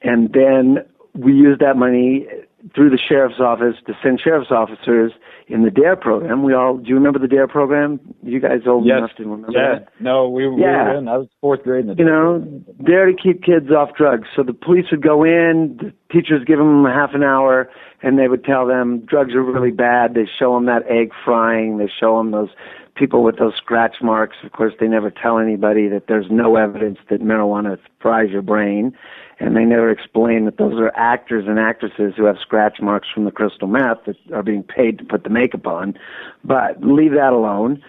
and 0.00 0.32
then 0.32 0.78
we 1.14 1.34
used 1.34 1.60
that 1.60 1.76
money 1.76 2.26
through 2.74 2.90
the 2.90 2.98
sheriff's 2.98 3.40
office 3.40 3.76
to 3.86 3.94
send 4.02 4.20
sheriff's 4.20 4.50
officers 4.50 5.12
in 5.46 5.62
the 5.62 5.70
DARE 5.70 5.96
program. 5.96 6.42
We 6.42 6.54
all 6.54 6.76
do 6.76 6.88
you 6.88 6.94
remember 6.94 7.18
the 7.18 7.28
DARE 7.28 7.48
program? 7.48 8.00
You 8.22 8.40
guys 8.40 8.60
old 8.66 8.84
yes. 8.84 8.98
enough 8.98 9.10
to 9.16 9.22
remember 9.22 9.52
yeah. 9.52 9.78
that? 9.80 9.88
No, 10.00 10.28
we, 10.28 10.48
we 10.48 10.62
yeah. 10.62 10.84
were 10.84 10.98
in. 10.98 11.08
I 11.08 11.18
was 11.18 11.28
fourth 11.40 11.62
grade 11.62 11.86
in 11.86 11.86
the 11.88 11.94
You 11.96 12.04
know, 12.04 12.40
DARE 12.84 13.06
to 13.06 13.14
keep 13.14 13.42
kids 13.42 13.70
off 13.70 13.94
drugs. 13.96 14.28
So 14.34 14.42
the 14.42 14.52
police 14.52 14.86
would 14.90 15.02
go 15.02 15.24
in, 15.24 15.78
the 15.80 15.92
teachers 16.12 16.44
give 16.44 16.58
them 16.58 16.84
a 16.84 16.92
half 16.92 17.10
an 17.14 17.22
hour, 17.22 17.70
and 18.02 18.18
they 18.18 18.28
would 18.28 18.44
tell 18.44 18.66
them 18.66 19.00
drugs 19.00 19.34
are 19.34 19.42
really 19.42 19.70
bad. 19.70 20.14
They 20.14 20.26
show 20.38 20.54
them 20.54 20.66
that 20.66 20.82
egg 20.88 21.12
frying. 21.24 21.78
They 21.78 21.88
show 21.88 22.18
them 22.18 22.32
those 22.32 22.50
people 22.96 23.22
with 23.22 23.38
those 23.38 23.54
scratch 23.56 23.96
marks. 24.02 24.36
Of 24.42 24.52
course, 24.52 24.74
they 24.80 24.88
never 24.88 25.10
tell 25.10 25.38
anybody 25.38 25.88
that 25.88 26.08
there's 26.08 26.26
no 26.28 26.56
evidence 26.56 26.98
that 27.08 27.20
marijuana 27.20 27.78
fries 28.00 28.30
your 28.30 28.42
brain 28.42 28.92
and 29.40 29.56
they 29.56 29.64
never 29.64 29.90
explain 29.90 30.44
that 30.46 30.56
those 30.56 30.74
are 30.74 30.92
actors 30.96 31.44
and 31.46 31.58
actresses 31.58 32.14
who 32.16 32.24
have 32.24 32.38
scratch 32.40 32.80
marks 32.80 33.08
from 33.12 33.24
the 33.24 33.30
crystal 33.30 33.68
meth 33.68 34.04
that 34.06 34.16
are 34.32 34.42
being 34.42 34.62
paid 34.62 34.98
to 34.98 35.04
put 35.04 35.22
the 35.24 35.30
makeup 35.30 35.66
on. 35.66 35.96
But 36.44 36.82
leave 36.82 37.12
that 37.12 37.32
alone. 37.32 37.82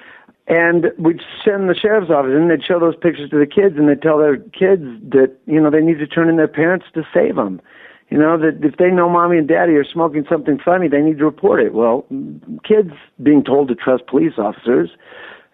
And 0.47 0.91
we'd 0.97 1.21
send 1.45 1.69
the 1.69 1.75
sheriff's 1.75 2.09
office 2.09 2.31
and 2.33 2.49
they'd 2.49 2.63
show 2.63 2.79
those 2.79 2.95
pictures 2.95 3.29
to 3.29 3.39
the 3.39 3.45
kids 3.45 3.77
and 3.77 3.87
they'd 3.87 4.01
tell 4.01 4.17
their 4.17 4.37
kids 4.37 4.83
that, 5.09 5.35
you 5.45 5.61
know, 5.61 5.69
they 5.69 5.81
need 5.81 5.99
to 5.99 6.07
turn 6.07 6.27
in 6.27 6.37
their 6.37 6.47
parents 6.47 6.87
to 6.95 7.03
save 7.13 7.35
them. 7.35 7.61
You 8.09 8.17
know, 8.17 8.37
that 8.39 8.65
if 8.65 8.77
they 8.77 8.89
know 8.89 9.07
mommy 9.07 9.37
and 9.37 9.47
daddy 9.47 9.73
are 9.73 9.83
smoking 9.85 10.25
something 10.27 10.57
funny, 10.63 10.87
they 10.87 11.01
need 11.01 11.19
to 11.19 11.25
report 11.25 11.61
it. 11.61 11.73
Well, 11.73 12.07
kids 12.67 12.91
being 13.21 13.43
told 13.43 13.67
to 13.67 13.75
trust 13.75 14.07
police 14.07 14.33
officers, 14.39 14.89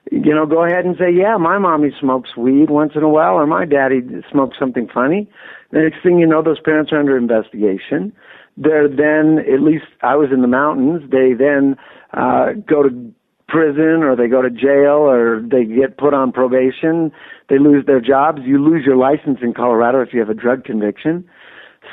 you 0.10 0.34
know, 0.34 0.46
go 0.46 0.64
ahead 0.64 0.86
and 0.86 0.96
say, 0.98 1.12
yeah, 1.12 1.36
my 1.36 1.58
mommy 1.58 1.92
smokes 2.00 2.38
weed 2.38 2.70
once 2.70 2.94
in 2.96 3.04
a 3.04 3.10
while 3.10 3.34
or 3.34 3.46
my 3.46 3.66
daddy 3.66 4.02
smokes 4.32 4.58
something 4.58 4.88
funny. 4.88 5.30
The 5.76 5.82
next 5.82 6.02
thing 6.04 6.20
you 6.20 6.26
know, 6.26 6.42
those 6.42 6.62
parents 6.62 6.94
are 6.94 7.00
under 7.02 7.18
investigation. 7.18 8.14
they're 8.56 8.88
then 8.88 9.40
at 9.40 9.60
least 9.60 9.84
I 10.02 10.16
was 10.16 10.30
in 10.32 10.40
the 10.40 10.48
mountains. 10.48 11.12
They 11.12 11.34
then 11.34 11.76
uh, 12.14 12.54
go 12.66 12.82
to 12.82 13.14
prison 13.50 14.00
or 14.02 14.16
they 14.16 14.30
go 14.30 14.42
to 14.42 14.50
jail 14.50 15.04
or 15.04 15.42
they 15.42 15.66
get 15.66 15.98
put 15.98 16.14
on 16.14 16.32
probation. 16.32 17.12
They 17.50 17.60
lose 17.60 17.86
their 17.86 18.00
jobs. 18.00 18.40
You 18.46 18.64
lose 18.64 18.86
your 18.86 18.96
license 18.96 19.40
in 19.42 19.54
Colorado 19.54 20.00
if 20.00 20.14
you 20.14 20.22
have 20.22 20.30
a 20.30 20.34
drug 20.34 20.64
conviction. 20.64 21.28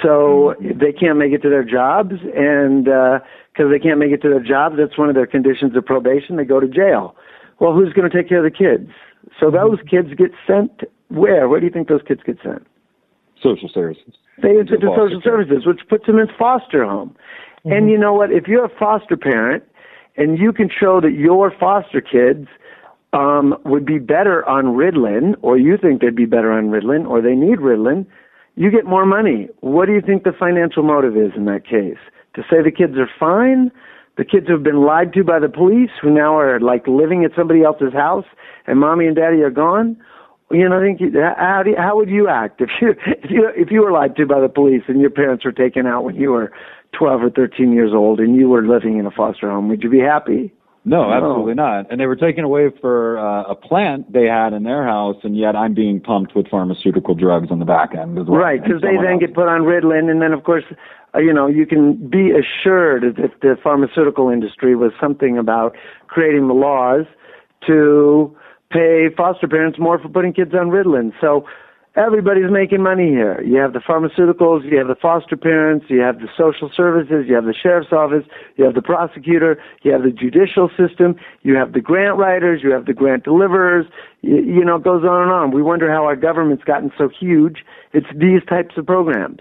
So 0.00 0.54
mm-hmm. 0.62 0.78
they 0.78 0.92
can't 0.92 1.18
make 1.18 1.32
it 1.32 1.42
to 1.42 1.50
their 1.50 1.64
jobs, 1.64 2.14
and 2.36 2.84
because 2.84 3.66
uh, 3.66 3.68
they 3.68 3.80
can't 3.80 3.98
make 3.98 4.12
it 4.12 4.22
to 4.22 4.28
their 4.28 4.44
jobs, 4.44 4.76
that's 4.78 4.96
one 4.96 5.08
of 5.08 5.16
their 5.16 5.26
conditions 5.26 5.76
of 5.76 5.84
probation. 5.84 6.36
They 6.36 6.44
go 6.44 6.60
to 6.60 6.68
jail. 6.68 7.16
Well, 7.58 7.74
who's 7.74 7.92
going 7.92 8.08
to 8.08 8.16
take 8.16 8.28
care 8.28 8.46
of 8.46 8.50
the 8.50 8.56
kids? 8.56 8.92
So 9.40 9.46
mm-hmm. 9.46 9.56
those 9.56 9.80
kids 9.90 10.14
get 10.16 10.30
sent 10.46 10.82
where? 11.08 11.48
Where 11.48 11.58
do 11.58 11.66
you 11.66 11.72
think 11.72 11.88
those 11.88 12.00
kids 12.06 12.20
get 12.24 12.38
sent? 12.44 12.64
Social 13.42 13.68
services. 13.72 14.14
They 14.40 14.54
get 14.54 14.68
to 14.68 14.94
social 14.96 15.20
services, 15.22 15.66
which 15.66 15.80
puts 15.88 16.06
them 16.06 16.18
in 16.18 16.28
foster 16.38 16.84
home. 16.84 17.16
Mm-hmm. 17.64 17.72
And 17.72 17.90
you 17.90 17.98
know 17.98 18.12
what? 18.12 18.32
If 18.32 18.48
you're 18.48 18.64
a 18.64 18.78
foster 18.78 19.16
parent 19.16 19.64
and 20.16 20.38
you 20.38 20.52
can 20.52 20.68
show 20.68 21.00
that 21.00 21.12
your 21.12 21.52
foster 21.58 22.00
kids 22.00 22.48
um, 23.12 23.54
would 23.64 23.84
be 23.84 23.98
better 23.98 24.48
on 24.48 24.76
Ritalin, 24.76 25.34
or 25.42 25.58
you 25.58 25.76
think 25.76 26.00
they'd 26.00 26.16
be 26.16 26.24
better 26.24 26.50
on 26.52 26.68
Ritalin, 26.68 27.06
or 27.06 27.20
they 27.20 27.34
need 27.34 27.58
Ritalin, 27.58 28.06
you 28.56 28.70
get 28.70 28.84
more 28.84 29.06
money. 29.06 29.48
What 29.60 29.86
do 29.86 29.92
you 29.92 30.00
think 30.00 30.24
the 30.24 30.32
financial 30.32 30.82
motive 30.82 31.16
is 31.16 31.32
in 31.36 31.44
that 31.46 31.64
case? 31.64 31.98
To 32.34 32.42
say 32.42 32.62
the 32.62 32.70
kids 32.70 32.96
are 32.96 33.10
fine? 33.18 33.70
The 34.16 34.24
kids 34.24 34.46
who 34.46 34.54
have 34.54 34.62
been 34.62 34.82
lied 34.82 35.12
to 35.14 35.24
by 35.24 35.38
the 35.38 35.48
police, 35.48 35.90
who 36.00 36.10
now 36.10 36.38
are 36.38 36.60
like 36.60 36.86
living 36.86 37.24
at 37.24 37.32
somebody 37.36 37.62
else's 37.62 37.92
house, 37.92 38.26
and 38.66 38.78
mommy 38.78 39.06
and 39.06 39.16
daddy 39.16 39.40
are 39.42 39.50
gone? 39.50 39.96
You 40.52 40.68
know, 40.68 40.78
I 40.78 40.82
think 40.82 41.00
how 41.14 41.62
do 41.64 41.70
you, 41.70 41.76
how 41.76 41.96
would 41.96 42.10
you 42.10 42.28
act 42.28 42.60
if 42.60 42.70
you 42.80 42.94
if 43.06 43.30
you 43.30 43.50
if 43.56 43.70
you 43.70 43.82
were 43.82 43.92
lied 43.92 44.16
to 44.16 44.26
by 44.26 44.40
the 44.40 44.48
police 44.48 44.82
and 44.86 45.00
your 45.00 45.10
parents 45.10 45.44
were 45.44 45.52
taken 45.52 45.86
out 45.86 46.04
when 46.04 46.16
you 46.16 46.30
were 46.30 46.52
12 46.92 47.22
or 47.22 47.30
13 47.30 47.72
years 47.72 47.92
old 47.94 48.20
and 48.20 48.36
you 48.36 48.48
were 48.48 48.66
living 48.66 48.98
in 48.98 49.06
a 49.06 49.10
foster 49.10 49.50
home? 49.50 49.68
Would 49.68 49.82
you 49.82 49.90
be 49.90 50.00
happy? 50.00 50.52
No, 50.84 51.12
absolutely 51.12 51.54
not. 51.54 51.90
And 51.92 52.00
they 52.00 52.06
were 52.06 52.16
taken 52.16 52.42
away 52.42 52.70
for 52.80 53.16
uh, 53.16 53.44
a 53.44 53.54
plant 53.54 54.12
they 54.12 54.26
had 54.26 54.52
in 54.52 54.64
their 54.64 54.84
house, 54.84 55.16
and 55.22 55.36
yet 55.36 55.54
I'm 55.54 55.74
being 55.74 56.00
pumped 56.00 56.34
with 56.34 56.48
pharmaceutical 56.48 57.14
drugs 57.14 57.52
on 57.52 57.60
the 57.60 57.64
back 57.64 57.94
end 57.94 58.18
as 58.18 58.26
well. 58.26 58.40
Right, 58.40 58.60
because 58.60 58.82
they 58.82 58.96
then 58.96 59.12
else. 59.12 59.20
get 59.20 59.34
put 59.34 59.46
on 59.46 59.60
Ritalin, 59.60 60.10
and 60.10 60.20
then 60.20 60.32
of 60.32 60.42
course, 60.42 60.64
uh, 61.14 61.20
you 61.20 61.32
know, 61.32 61.46
you 61.46 61.66
can 61.66 61.94
be 62.08 62.32
assured 62.32 63.04
that 63.16 63.30
the 63.42 63.56
pharmaceutical 63.62 64.28
industry 64.28 64.74
was 64.74 64.90
something 65.00 65.38
about 65.38 65.76
creating 66.08 66.48
the 66.48 66.54
laws 66.54 67.06
to 67.68 68.36
pay 68.72 69.08
foster 69.16 69.48
parents 69.48 69.78
more 69.78 69.98
for 69.98 70.08
putting 70.08 70.32
kids 70.32 70.52
on 70.54 70.68
Ritalin. 70.68 71.12
So 71.20 71.46
everybody's 71.94 72.50
making 72.50 72.82
money 72.82 73.08
here. 73.08 73.42
You 73.42 73.58
have 73.58 73.72
the 73.72 73.80
pharmaceuticals, 73.80 74.64
you 74.70 74.78
have 74.78 74.88
the 74.88 74.94
foster 74.94 75.36
parents, 75.36 75.86
you 75.88 76.00
have 76.00 76.18
the 76.20 76.28
social 76.36 76.70
services, 76.74 77.26
you 77.28 77.34
have 77.34 77.44
the 77.44 77.54
sheriff's 77.54 77.92
office, 77.92 78.24
you 78.56 78.64
have 78.64 78.74
the 78.74 78.82
prosecutor, 78.82 79.58
you 79.82 79.92
have 79.92 80.02
the 80.02 80.10
judicial 80.10 80.70
system, 80.76 81.16
you 81.42 81.54
have 81.54 81.72
the 81.72 81.80
grant 81.80 82.16
writers, 82.16 82.60
you 82.62 82.70
have 82.70 82.86
the 82.86 82.94
grant 82.94 83.24
deliverers. 83.24 83.86
You, 84.22 84.36
you 84.36 84.64
know, 84.64 84.76
it 84.76 84.84
goes 84.84 85.04
on 85.04 85.22
and 85.22 85.30
on. 85.30 85.50
We 85.52 85.62
wonder 85.62 85.90
how 85.90 86.04
our 86.04 86.16
government's 86.16 86.64
gotten 86.64 86.90
so 86.96 87.08
huge. 87.08 87.64
It's 87.92 88.06
these 88.16 88.42
types 88.48 88.76
of 88.76 88.86
programs. 88.86 89.40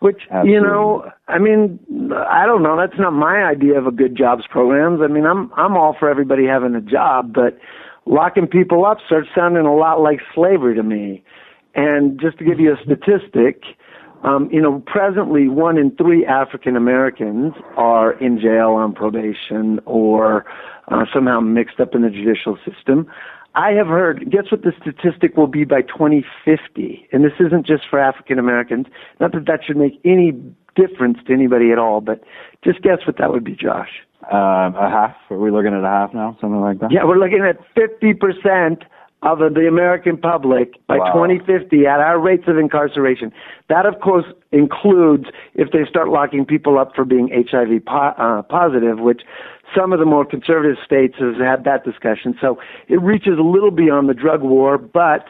Which 0.00 0.20
Absolutely. 0.30 0.52
you 0.52 0.60
know, 0.60 1.10
I 1.26 1.38
mean, 1.38 1.80
I 2.14 2.46
don't 2.46 2.62
know. 2.62 2.76
That's 2.76 3.00
not 3.00 3.12
my 3.12 3.42
idea 3.42 3.76
of 3.76 3.88
a 3.88 3.90
good 3.90 4.16
jobs 4.16 4.44
programs. 4.48 5.00
I 5.02 5.08
mean, 5.08 5.26
I'm 5.26 5.52
I'm 5.54 5.76
all 5.76 5.96
for 5.98 6.08
everybody 6.08 6.46
having 6.46 6.76
a 6.76 6.80
job, 6.80 7.34
but 7.34 7.58
locking 8.08 8.46
people 8.46 8.84
up 8.84 8.98
starts 9.04 9.28
sounding 9.36 9.66
a 9.66 9.74
lot 9.74 10.00
like 10.00 10.20
slavery 10.34 10.74
to 10.74 10.82
me. 10.82 11.22
And 11.74 12.18
just 12.20 12.38
to 12.38 12.44
give 12.44 12.58
you 12.58 12.72
a 12.72 12.76
statistic, 12.82 13.62
um, 14.24 14.48
you 14.50 14.60
know, 14.60 14.82
presently 14.86 15.48
one 15.48 15.78
in 15.78 15.94
three 15.94 16.26
African 16.26 16.74
Americans 16.74 17.54
are 17.76 18.12
in 18.14 18.40
jail 18.40 18.70
on 18.70 18.94
probation 18.94 19.78
or 19.84 20.44
uh, 20.88 21.04
somehow 21.12 21.40
mixed 21.40 21.78
up 21.78 21.94
in 21.94 22.02
the 22.02 22.10
judicial 22.10 22.58
system. 22.68 23.06
I 23.54 23.72
have 23.72 23.86
heard, 23.86 24.30
guess 24.30 24.50
what 24.50 24.62
the 24.62 24.72
statistic 24.80 25.36
will 25.36 25.46
be 25.46 25.64
by 25.64 25.82
2050? 25.82 27.08
And 27.12 27.24
this 27.24 27.32
isn't 27.38 27.66
just 27.66 27.84
for 27.88 27.98
African 27.98 28.38
Americans. 28.38 28.86
Not 29.20 29.32
that 29.32 29.46
that 29.46 29.60
should 29.66 29.76
make 29.76 30.00
any 30.04 30.32
difference 30.74 31.18
to 31.26 31.32
anybody 31.32 31.72
at 31.72 31.78
all, 31.78 32.00
but 32.00 32.22
just 32.64 32.82
guess 32.82 32.98
what 33.06 33.18
that 33.18 33.32
would 33.32 33.44
be, 33.44 33.54
Josh. 33.54 33.90
Uh, 34.30 34.70
a 34.76 34.90
half? 34.90 35.16
Are 35.30 35.38
we 35.38 35.50
looking 35.50 35.72
at 35.72 35.82
a 35.82 35.88
half 35.88 36.12
now? 36.12 36.36
Something 36.40 36.60
like 36.60 36.80
that? 36.80 36.92
Yeah, 36.92 37.04
we're 37.04 37.18
looking 37.18 37.46
at 37.48 37.58
50% 37.74 38.84
of 39.22 39.38
the 39.38 39.66
American 39.66 40.18
public 40.18 40.74
by 40.86 40.98
wow. 40.98 41.12
2050 41.12 41.86
at 41.86 42.00
our 42.00 42.20
rates 42.20 42.44
of 42.46 42.58
incarceration. 42.58 43.32
That, 43.68 43.86
of 43.86 44.00
course, 44.00 44.26
includes 44.52 45.24
if 45.54 45.72
they 45.72 45.86
start 45.88 46.08
locking 46.08 46.44
people 46.44 46.78
up 46.78 46.94
for 46.94 47.06
being 47.06 47.30
HIV 47.30 47.86
po- 47.86 48.14
uh, 48.18 48.42
positive, 48.42 49.00
which 49.00 49.22
some 49.74 49.94
of 49.94 49.98
the 49.98 50.04
more 50.04 50.26
conservative 50.26 50.76
states 50.84 51.14
have 51.18 51.36
had 51.36 51.64
that 51.64 51.84
discussion. 51.84 52.36
So 52.38 52.60
it 52.86 53.00
reaches 53.00 53.38
a 53.38 53.42
little 53.42 53.70
beyond 53.70 54.10
the 54.10 54.14
drug 54.14 54.42
war, 54.42 54.76
but 54.76 55.24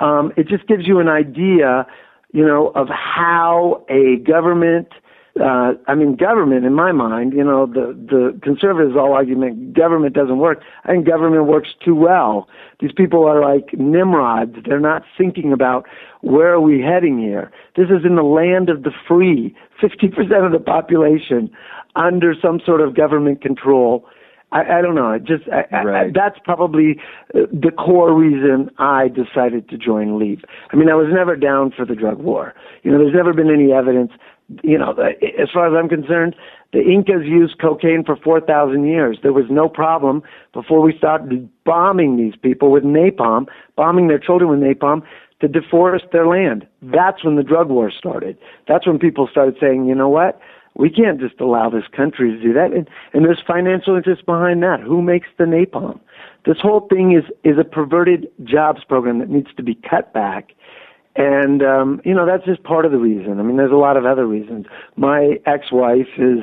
um, 0.00 0.32
it 0.38 0.48
just 0.48 0.66
gives 0.66 0.86
you 0.86 1.00
an 1.00 1.08
idea, 1.08 1.86
you 2.32 2.46
know, 2.46 2.68
of 2.74 2.88
how 2.88 3.84
a 3.90 4.16
government– 4.24 4.88
uh, 5.40 5.74
I 5.86 5.94
mean, 5.94 6.16
government, 6.16 6.64
in 6.64 6.74
my 6.74 6.92
mind, 6.92 7.32
you 7.32 7.44
know, 7.44 7.66
the 7.66 7.94
the 7.94 8.38
conservatives 8.42 8.96
all 8.96 9.12
argument 9.12 9.74
government 9.74 10.14
doesn't 10.14 10.38
work. 10.38 10.62
I 10.84 10.92
think 10.92 11.06
government 11.06 11.46
works 11.46 11.68
too 11.84 11.94
well. 11.94 12.48
These 12.80 12.92
people 12.96 13.24
are 13.24 13.40
like 13.40 13.78
Nimrods. 13.78 14.56
They're 14.66 14.80
not 14.80 15.02
thinking 15.16 15.52
about 15.52 15.86
where 16.20 16.52
are 16.52 16.60
we 16.60 16.80
heading 16.80 17.18
here. 17.18 17.50
This 17.76 17.86
is 17.86 18.04
in 18.04 18.16
the 18.16 18.22
land 18.22 18.68
of 18.68 18.82
the 18.82 18.92
free. 19.06 19.54
Fifty 19.80 20.08
percent 20.08 20.44
of 20.44 20.52
the 20.52 20.58
population 20.60 21.50
under 21.94 22.34
some 22.40 22.60
sort 22.64 22.80
of 22.80 22.94
government 22.94 23.40
control. 23.40 24.06
I, 24.50 24.78
I 24.78 24.82
don't 24.82 24.94
know. 24.94 25.12
It 25.12 25.24
just 25.24 25.44
I, 25.48 25.82
right. 25.82 26.06
I, 26.06 26.10
that's 26.14 26.38
probably 26.42 26.98
uh, 27.34 27.40
the 27.52 27.70
core 27.70 28.14
reason 28.14 28.70
I 28.78 29.08
decided 29.08 29.68
to 29.68 29.76
join 29.76 30.18
Leap. 30.18 30.44
I 30.72 30.76
mean, 30.76 30.88
I 30.88 30.94
was 30.94 31.08
never 31.12 31.36
down 31.36 31.72
for 31.76 31.84
the 31.84 31.94
drug 31.94 32.18
war. 32.18 32.54
You 32.82 32.90
know, 32.90 32.98
there's 32.98 33.14
never 33.14 33.34
been 33.34 33.50
any 33.50 33.72
evidence 33.72 34.12
you 34.62 34.78
know, 34.78 34.92
uh, 34.92 35.10
as 35.40 35.48
far 35.52 35.66
as 35.66 35.78
I'm 35.78 35.88
concerned, 35.88 36.34
the 36.72 36.80
Incas 36.80 37.24
used 37.24 37.58
cocaine 37.60 38.04
for 38.04 38.16
4,000 38.16 38.86
years. 38.86 39.18
There 39.22 39.32
was 39.32 39.46
no 39.50 39.68
problem 39.68 40.22
before 40.52 40.80
we 40.80 40.96
started 40.96 41.48
bombing 41.64 42.16
these 42.16 42.34
people 42.36 42.70
with 42.70 42.82
napalm, 42.82 43.46
bombing 43.76 44.08
their 44.08 44.18
children 44.18 44.50
with 44.50 44.60
napalm 44.60 45.02
to 45.40 45.48
deforest 45.48 46.10
their 46.12 46.26
land. 46.26 46.66
That's 46.82 47.24
when 47.24 47.36
the 47.36 47.42
drug 47.42 47.68
war 47.68 47.90
started. 47.90 48.36
That's 48.66 48.86
when 48.86 48.98
people 48.98 49.28
started 49.30 49.56
saying, 49.60 49.86
you 49.86 49.94
know 49.94 50.08
what? 50.08 50.40
We 50.74 50.90
can't 50.90 51.20
just 51.20 51.40
allow 51.40 51.70
this 51.70 51.86
country 51.94 52.30
to 52.30 52.40
do 52.40 52.52
that. 52.52 52.72
And, 52.72 52.88
and 53.12 53.24
there's 53.24 53.42
financial 53.46 53.96
interest 53.96 54.24
behind 54.26 54.62
that. 54.62 54.80
Who 54.80 55.02
makes 55.02 55.28
the 55.36 55.44
napalm? 55.44 56.00
This 56.46 56.58
whole 56.60 56.86
thing 56.88 57.12
is, 57.12 57.24
is 57.44 57.58
a 57.58 57.64
perverted 57.64 58.28
jobs 58.44 58.84
program 58.84 59.18
that 59.18 59.28
needs 59.28 59.48
to 59.56 59.62
be 59.62 59.74
cut 59.74 60.12
back 60.12 60.52
and 61.18 61.64
um, 61.64 62.00
you 62.04 62.14
know 62.14 62.24
that's 62.24 62.44
just 62.44 62.62
part 62.62 62.86
of 62.86 62.92
the 62.92 62.98
reason. 62.98 63.40
I 63.40 63.42
mean, 63.42 63.56
there's 63.56 63.72
a 63.72 63.76
lot 63.76 63.96
of 63.96 64.06
other 64.06 64.24
reasons. 64.24 64.66
My 64.96 65.38
ex-wife 65.46 66.06
is 66.16 66.38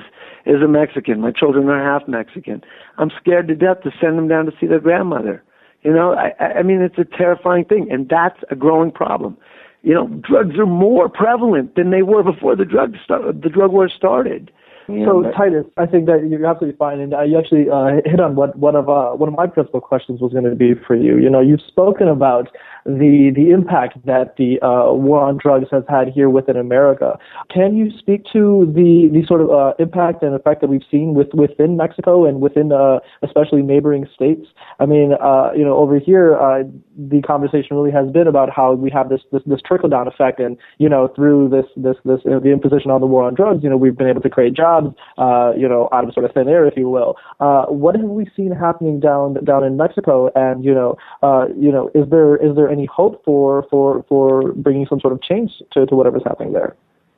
is 0.45 0.61
a 0.61 0.67
Mexican. 0.67 1.21
My 1.21 1.31
children 1.31 1.69
are 1.69 1.81
half 1.81 2.07
Mexican. 2.07 2.61
I'm 2.97 3.09
scared 3.19 3.47
to 3.47 3.55
death 3.55 3.81
to 3.83 3.91
send 3.99 4.17
them 4.17 4.27
down 4.27 4.45
to 4.45 4.51
see 4.59 4.67
their 4.67 4.81
grandmother. 4.81 5.41
You 5.83 5.93
know, 5.93 6.13
I, 6.13 6.59
I 6.59 6.63
mean, 6.63 6.81
it's 6.81 6.97
a 6.97 7.05
terrifying 7.05 7.63
thing, 7.65 7.88
and 7.89 8.09
that's 8.09 8.39
a 8.51 8.55
growing 8.55 8.91
problem. 8.91 9.38
You 9.83 9.93
know, 9.93 10.07
drugs 10.07 10.57
are 10.57 10.65
more 10.65 11.07
prevalent 11.07 11.75
than 11.75 11.91
they 11.91 12.01
were 12.01 12.23
before 12.23 12.55
the 12.55 12.65
drug 12.65 12.95
start, 13.01 13.41
the 13.41 13.49
drug 13.49 13.71
war 13.71 13.88
started. 13.88 14.51
Yeah, 14.87 15.05
so 15.05 15.23
Titus, 15.35 15.65
I 15.77 15.85
think 15.85 16.05
that 16.05 16.27
you're 16.29 16.45
absolutely 16.45 16.77
fine, 16.77 16.99
and 16.99 17.13
uh, 17.13 17.23
you 17.23 17.39
actually 17.39 17.69
uh, 17.69 18.01
hit 18.05 18.19
on 18.19 18.35
what 18.35 18.55
one 18.57 18.75
of 18.75 18.87
uh, 18.87 19.11
one 19.11 19.29
of 19.29 19.35
my 19.35 19.47
principal 19.47 19.81
questions 19.81 20.21
was 20.21 20.31
going 20.31 20.45
to 20.45 20.55
be 20.55 20.73
for 20.85 20.95
you. 20.95 21.17
You 21.17 21.29
know, 21.29 21.41
you've 21.41 21.61
spoken 21.67 22.07
about 22.07 22.49
the 22.85 23.31
the 23.33 23.49
impact 23.49 24.05
that 24.05 24.35
the 24.37 24.61
uh, 24.61 24.93
war 24.93 25.21
on 25.21 25.39
drugs 25.41 25.67
has 25.71 25.83
had 25.89 26.09
here 26.09 26.29
within 26.29 26.55
America. 26.55 27.17
Can 27.51 27.75
you 27.75 27.89
speak 27.97 28.25
to 28.33 28.71
the 28.75 29.09
the 29.11 29.25
sort 29.25 29.41
of 29.41 29.49
uh, 29.49 29.73
impact 29.79 30.21
and 30.21 30.35
effect 30.35 30.61
that 30.61 30.67
we've 30.67 30.85
seen 30.91 31.15
with 31.15 31.33
within 31.33 31.77
Mexico 31.77 32.25
and 32.25 32.41
within 32.41 32.71
uh, 32.71 32.99
especially 33.23 33.63
neighboring 33.63 34.05
states? 34.13 34.45
I 34.79 34.85
mean, 34.85 35.13
uh, 35.19 35.49
you 35.55 35.65
know, 35.65 35.77
over 35.77 35.97
here, 35.97 36.37
uh, 36.37 36.61
the 36.95 37.21
conversation 37.23 37.75
really 37.75 37.91
has 37.91 38.11
been 38.11 38.27
about 38.27 38.51
how 38.51 38.73
we 38.73 38.91
have 38.91 39.09
this 39.09 39.21
this, 39.31 39.41
this 39.47 39.61
trickle 39.65 39.89
down 39.89 40.07
effect, 40.07 40.39
and 40.39 40.55
you 40.77 40.87
know, 40.87 41.07
through 41.15 41.49
this 41.49 41.65
this 41.75 41.97
this 42.05 42.19
you 42.23 42.31
know, 42.31 42.39
the 42.39 42.51
imposition 42.51 42.91
on 42.91 43.01
the 43.01 43.07
war 43.07 43.23
on 43.23 43.33
drugs, 43.33 43.63
you 43.63 43.69
know, 43.69 43.77
we've 43.77 43.97
been 43.97 44.09
able 44.09 44.21
to 44.21 44.29
create 44.29 44.53
jobs, 44.53 44.74
uh, 45.17 45.53
you 45.57 45.67
know, 45.67 45.89
out 45.91 46.07
of 46.07 46.13
sort 46.13 46.25
of 46.25 46.33
thin 46.33 46.47
air, 46.47 46.65
if 46.65 46.75
you 46.77 46.89
will. 46.89 47.15
Uh, 47.39 47.65
what 47.65 47.95
have 47.95 48.05
we 48.05 48.27
seen 48.35 48.51
happening 48.51 48.99
down 48.99 49.35
down 49.43 49.63
in 49.63 49.77
Mexico? 49.77 50.31
And 50.35 50.63
you 50.63 50.73
know, 50.73 50.97
uh, 51.23 51.45
you 51.57 51.71
know, 51.71 51.89
is 51.93 52.09
there 52.09 52.35
is 52.38 52.55
there 52.55 52.69
any 52.69 52.85
hope 52.85 53.23
for 53.23 53.65
for 53.69 54.05
for 54.09 54.53
bringing 54.53 54.85
some 54.88 54.99
sort 54.99 55.13
of 55.13 55.21
change 55.21 55.51
to, 55.73 55.85
to 55.85 55.95
whatever's 55.95 56.23
happening 56.25 56.53
there? 56.53 56.75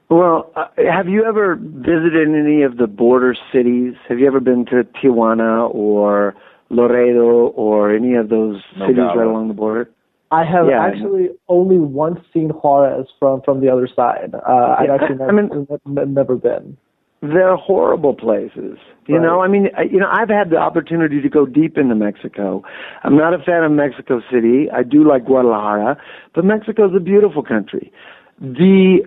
Well, 0.09 0.51
uh, 0.55 0.67
have 0.89 1.09
you 1.09 1.25
ever 1.25 1.55
visited 1.55 2.29
any 2.29 2.61
of 2.63 2.77
the 2.77 2.87
border 2.87 3.35
cities? 3.51 3.93
Have 4.07 4.19
you 4.19 4.27
ever 4.27 4.39
been 4.39 4.65
to 4.67 4.85
Tijuana 5.03 5.69
or 5.73 6.33
Laredo 6.69 7.47
or 7.55 7.93
any 7.93 8.15
of 8.15 8.29
those 8.29 8.61
no 8.77 8.87
cities 8.87 9.03
right 9.15 9.27
along 9.27 9.49
the 9.49 9.53
border? 9.53 9.89
I 10.31 10.43
have 10.43 10.67
yeah, 10.67 10.85
actually 10.85 11.29
only 11.47 11.77
once 11.77 12.19
seen 12.33 12.49
Juarez 12.49 13.07
from 13.19 13.41
from 13.43 13.61
the 13.61 13.69
other 13.69 13.87
side. 13.87 14.35
Uh, 14.35 14.39
yeah, 14.47 14.75
I've 14.79 15.01
actually 15.01 15.17
never, 15.17 15.29
I 15.29 15.89
mean, 15.89 16.13
never 16.13 16.35
been. 16.35 16.77
They're 17.21 17.55
horrible 17.55 18.13
places. 18.13 18.77
You 19.07 19.17
Right. 19.17 19.23
know, 19.23 19.41
I 19.41 19.47
mean, 19.47 19.69
you 19.89 19.99
know, 19.99 20.09
I've 20.11 20.29
had 20.29 20.49
the 20.49 20.57
opportunity 20.57 21.21
to 21.21 21.29
go 21.29 21.45
deep 21.45 21.77
into 21.77 21.95
Mexico. 21.95 22.63
I'm 23.03 23.15
not 23.17 23.33
a 23.33 23.39
fan 23.39 23.63
of 23.63 23.71
Mexico 23.71 24.21
City. 24.31 24.69
I 24.69 24.83
do 24.83 25.03
like 25.03 25.25
Guadalajara, 25.25 25.97
but 26.33 26.45
Mexico's 26.45 26.93
a 26.95 26.99
beautiful 26.99 27.41
country. 27.41 27.91
The 28.39 28.99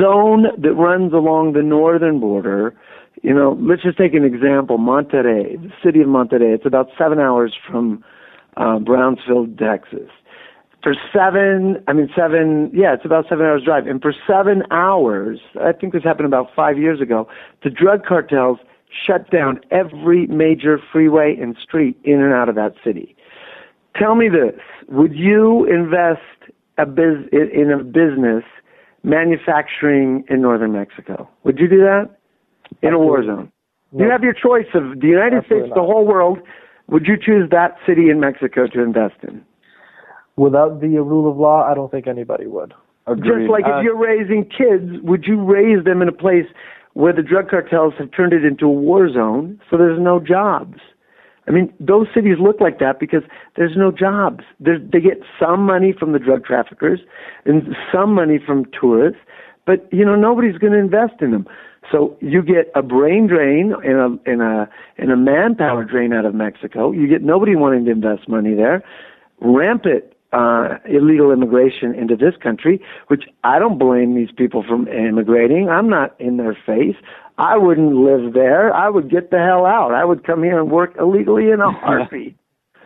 zone 0.00 0.46
that 0.56 0.74
runs 0.74 1.12
along 1.12 1.54
the 1.54 1.62
northern 1.62 2.20
border, 2.20 2.74
you 3.22 3.34
know, 3.34 3.58
let's 3.60 3.82
just 3.82 3.98
take 3.98 4.14
an 4.14 4.24
example, 4.24 4.78
Monterrey, 4.78 5.60
the 5.60 5.72
city 5.82 6.00
of 6.00 6.06
Monterrey. 6.08 6.54
It's 6.54 6.66
about 6.66 6.90
seven 6.96 7.18
hours 7.18 7.56
from 7.68 8.04
uh, 8.56 8.78
Brownsville, 8.78 9.48
Texas 9.58 10.10
for 10.82 10.94
seven 11.12 11.82
i 11.88 11.92
mean 11.92 12.08
seven 12.16 12.70
yeah 12.72 12.94
it's 12.94 13.04
about 13.04 13.24
seven 13.28 13.44
hours 13.46 13.62
drive. 13.64 13.86
And 13.86 14.00
for 14.00 14.14
seven 14.26 14.62
hours 14.70 15.40
i 15.60 15.72
think 15.72 15.92
this 15.92 16.04
happened 16.04 16.26
about 16.26 16.48
five 16.54 16.78
years 16.78 17.00
ago 17.00 17.28
the 17.62 17.70
drug 17.70 18.04
cartels 18.04 18.58
shut 19.06 19.30
down 19.30 19.60
every 19.70 20.26
major 20.26 20.80
freeway 20.92 21.36
and 21.40 21.56
street 21.62 21.98
in 22.04 22.20
and 22.22 22.32
out 22.32 22.48
of 22.48 22.54
that 22.54 22.74
city. 22.84 23.16
Tell 23.96 24.14
me 24.14 24.28
this. 24.28 24.60
Would 24.88 25.14
you 25.14 25.64
invest 25.66 26.52
a 26.78 26.86
biz 26.86 27.26
in 27.32 27.70
a 27.70 27.82
business 27.82 28.44
manufacturing 29.02 30.24
in 30.28 30.42
northern 30.42 30.72
mexico? 30.72 31.28
Would 31.44 31.58
you 31.58 31.68
do 31.68 31.78
that? 31.78 32.10
In 32.82 32.92
a 32.92 32.98
war 32.98 33.18
Absolutely. 33.18 33.44
zone. 33.44 33.52
You 33.98 34.10
have 34.10 34.22
your 34.22 34.34
choice 34.34 34.68
of 34.74 35.00
the 35.00 35.06
united 35.06 35.38
Absolutely 35.38 35.68
states 35.68 35.74
the 35.74 35.82
whole 35.82 36.06
world. 36.06 36.38
Would 36.88 37.06
you 37.06 37.16
choose 37.16 37.50
that 37.50 37.76
city 37.86 38.10
in 38.10 38.20
mexico 38.20 38.66
to 38.66 38.82
invest 38.82 39.16
in 39.22 39.42
Without 40.38 40.80
the 40.80 40.88
rule 40.98 41.30
of 41.30 41.36
law, 41.36 41.64
I 41.64 41.74
don't 41.74 41.90
think 41.90 42.06
anybody 42.06 42.46
would. 42.46 42.72
Agreed. 43.06 43.46
Just 43.46 43.50
like 43.50 43.66
Uh, 43.66 43.78
if 43.78 43.84
you're 43.84 43.96
raising 43.96 44.44
kids, 44.44 45.02
would 45.02 45.24
you 45.26 45.42
raise 45.42 45.84
them 45.84 46.00
in 46.02 46.08
a 46.08 46.12
place 46.12 46.46
where 46.94 47.12
the 47.12 47.22
drug 47.22 47.48
cartels 47.48 47.94
have 47.98 48.10
turned 48.12 48.32
it 48.32 48.44
into 48.44 48.66
a 48.66 48.70
war 48.70 49.10
zone 49.10 49.60
so 49.68 49.76
there's 49.76 50.00
no 50.00 50.20
jobs? 50.20 50.78
I 51.48 51.50
mean, 51.50 51.72
those 51.80 52.06
cities 52.14 52.36
look 52.38 52.60
like 52.60 52.78
that 52.78 53.00
because 53.00 53.22
there's 53.56 53.76
no 53.76 53.90
jobs. 53.90 54.44
There's, 54.60 54.82
they 54.92 55.00
get 55.00 55.22
some 55.40 55.62
money 55.64 55.94
from 55.98 56.12
the 56.12 56.18
drug 56.18 56.44
traffickers 56.44 57.00
and 57.46 57.74
some 57.90 58.12
money 58.14 58.38
from 58.38 58.66
tourists, 58.78 59.20
but 59.64 59.88
you 59.90 60.04
know 60.04 60.14
nobody's 60.14 60.58
going 60.58 60.74
to 60.74 60.78
invest 60.78 61.22
in 61.22 61.30
them. 61.30 61.46
So 61.90 62.18
you 62.20 62.42
get 62.42 62.70
a 62.74 62.82
brain 62.82 63.26
drain 63.26 63.74
and 63.82 63.96
a 63.96 64.30
and 64.30 64.42
a 64.42 64.68
and 64.98 65.10
a 65.10 65.16
manpower 65.16 65.84
drain 65.84 66.12
out 66.12 66.26
of 66.26 66.34
Mexico. 66.34 66.92
You 66.92 67.08
get 67.08 67.22
nobody 67.22 67.56
wanting 67.56 67.86
to 67.86 67.90
invest 67.90 68.28
money 68.28 68.54
there. 68.54 68.84
Rampant 69.40 70.04
uh, 70.32 70.76
illegal 70.88 71.32
immigration 71.32 71.94
into 71.94 72.16
this 72.16 72.34
country, 72.42 72.80
which 73.08 73.24
I 73.44 73.58
don't 73.58 73.78
blame 73.78 74.14
these 74.14 74.30
people 74.36 74.62
from 74.66 74.86
immigrating. 74.88 75.68
I'm 75.68 75.88
not 75.88 76.18
in 76.20 76.36
their 76.36 76.56
face. 76.66 76.96
I 77.38 77.56
wouldn't 77.56 77.94
live 77.94 78.34
there. 78.34 78.74
I 78.74 78.88
would 78.88 79.10
get 79.10 79.30
the 79.30 79.38
hell 79.38 79.64
out. 79.64 79.94
I 79.94 80.04
would 80.04 80.24
come 80.24 80.42
here 80.42 80.60
and 80.60 80.70
work 80.70 80.94
illegally 80.98 81.50
in 81.50 81.60
a 81.60 81.70
heartbeat. 81.72 82.36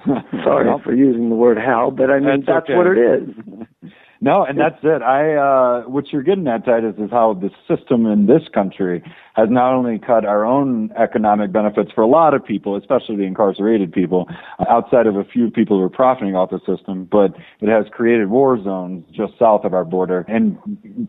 Sorry 0.44 0.68
for 0.83 0.94
using 0.94 1.28
the 1.28 1.37
word 1.37 1.59
hell, 1.59 1.90
but 1.90 2.11
I 2.11 2.18
mean 2.18 2.44
That's 2.44 2.46
that's, 2.46 2.64
okay. 2.64 2.76
what 2.76 2.87
it 2.87 2.98
is. 2.98 3.90
No, 4.24 4.44
and 4.44 4.56
that's 4.56 4.78
it. 4.85 5.02
I 5.02 5.35
uh 5.35 5.82
what 5.88 6.12
you're 6.12 6.22
getting 6.22 6.46
at, 6.46 6.64
Titus, 6.64 6.94
is 6.96 7.11
how 7.11 7.35
the 7.35 7.50
system 7.66 8.06
in 8.06 8.26
this 8.26 8.42
country 8.54 9.02
has 9.35 9.48
not 9.50 9.74
only 9.74 9.98
cut 9.98 10.24
our 10.24 10.44
own 10.44 10.92
economic 10.96 11.50
benefits 11.50 11.90
for 11.92 12.02
a 12.02 12.06
lot 12.06 12.32
of 12.32 12.44
people, 12.44 12.76
especially 12.76 13.16
the 13.16 13.24
incarcerated 13.24 13.92
people, 13.92 14.28
uh, 14.61 14.64
outside 14.70 15.08
of 15.08 15.16
a 15.16 15.24
few 15.24 15.50
people 15.50 15.76
who 15.76 15.82
are 15.82 15.88
profiting 15.88 16.37
off 16.37 16.50
the 16.50 16.61
system, 16.61 17.08
but 17.11 17.35
it 17.61 17.68
has 17.68 17.87
created 17.90 18.30
war 18.30 18.62
zones 18.62 19.04
just 19.11 19.32
south 19.40 19.64
of 19.64 19.74
our 19.74 19.85
border 19.85 20.24
and 20.28 20.56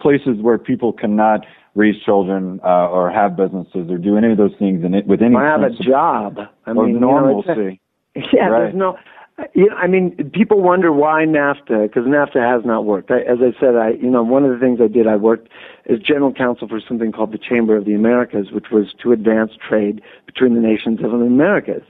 places 0.02 0.41
where 0.41 0.58
people 0.58 0.91
cannot 0.91 1.45
raise 1.76 2.02
children 2.04 2.60
uh, 2.63 2.89
or 2.89 3.12
have 3.12 3.38
businesses 3.38 3.91
or 3.91 3.99
do 3.99 4.17
any 4.17 4.32
of 4.32 4.39
those 4.39 4.56
things 4.58 4.84
in 4.84 4.95
it 4.95 5.06
with 5.06 5.21
any 5.21 5.36
I 5.36 5.45
have 5.45 5.62
a 5.62 5.69
job. 5.69 6.39
I 6.65 6.71
or 6.71 6.86
mean, 6.86 6.95
you 6.95 6.99
know, 6.99 7.12
normalcy. 7.12 7.80
Yeah, 8.15 8.47
Right. 8.47 8.60
there's 8.65 8.76
no. 8.76 8.95
You 9.56 9.67
know, 9.67 9.76
I 9.76 9.88
mean, 9.88 10.32
people 10.32 10.62
wonder 10.62 10.91
why 10.91 11.26
NAFTA 11.26 11.88
because 11.88 12.04
NAFTA 12.04 12.39
has 12.39 12.63
not 12.65 12.86
worked. 12.86 13.10
I, 13.10 13.22
as 13.22 13.39
I 13.41 13.60
said, 13.60 13.76
I 13.76 13.91
you 14.00 14.10
know 14.10 14.22
one 14.22 14.43
of 14.43 14.52
the 14.52 14.60
things 14.60 14.80
I 14.80 14.88
did, 14.88 15.08
I 15.08 15.15
worked 15.15 15.50
as 15.89 15.98
general 16.00 16.32
counsel 16.32 16.67
for 16.67 16.80
something 16.88 17.12
called 17.12 17.34
the 17.34 17.39
Chamber 17.39 17.76
of 17.76 17.86
the 17.86 17.96
Americas, 17.96 18.52
which 18.52 18.67
was 18.72 18.93
to 19.02 19.12
advance 19.12 19.52
trade 19.58 20.04
between 20.28 20.54
the 20.54 20.62
nations 20.62 21.00
of 21.04 21.12
the 21.12 21.17
Americas. 21.17 21.82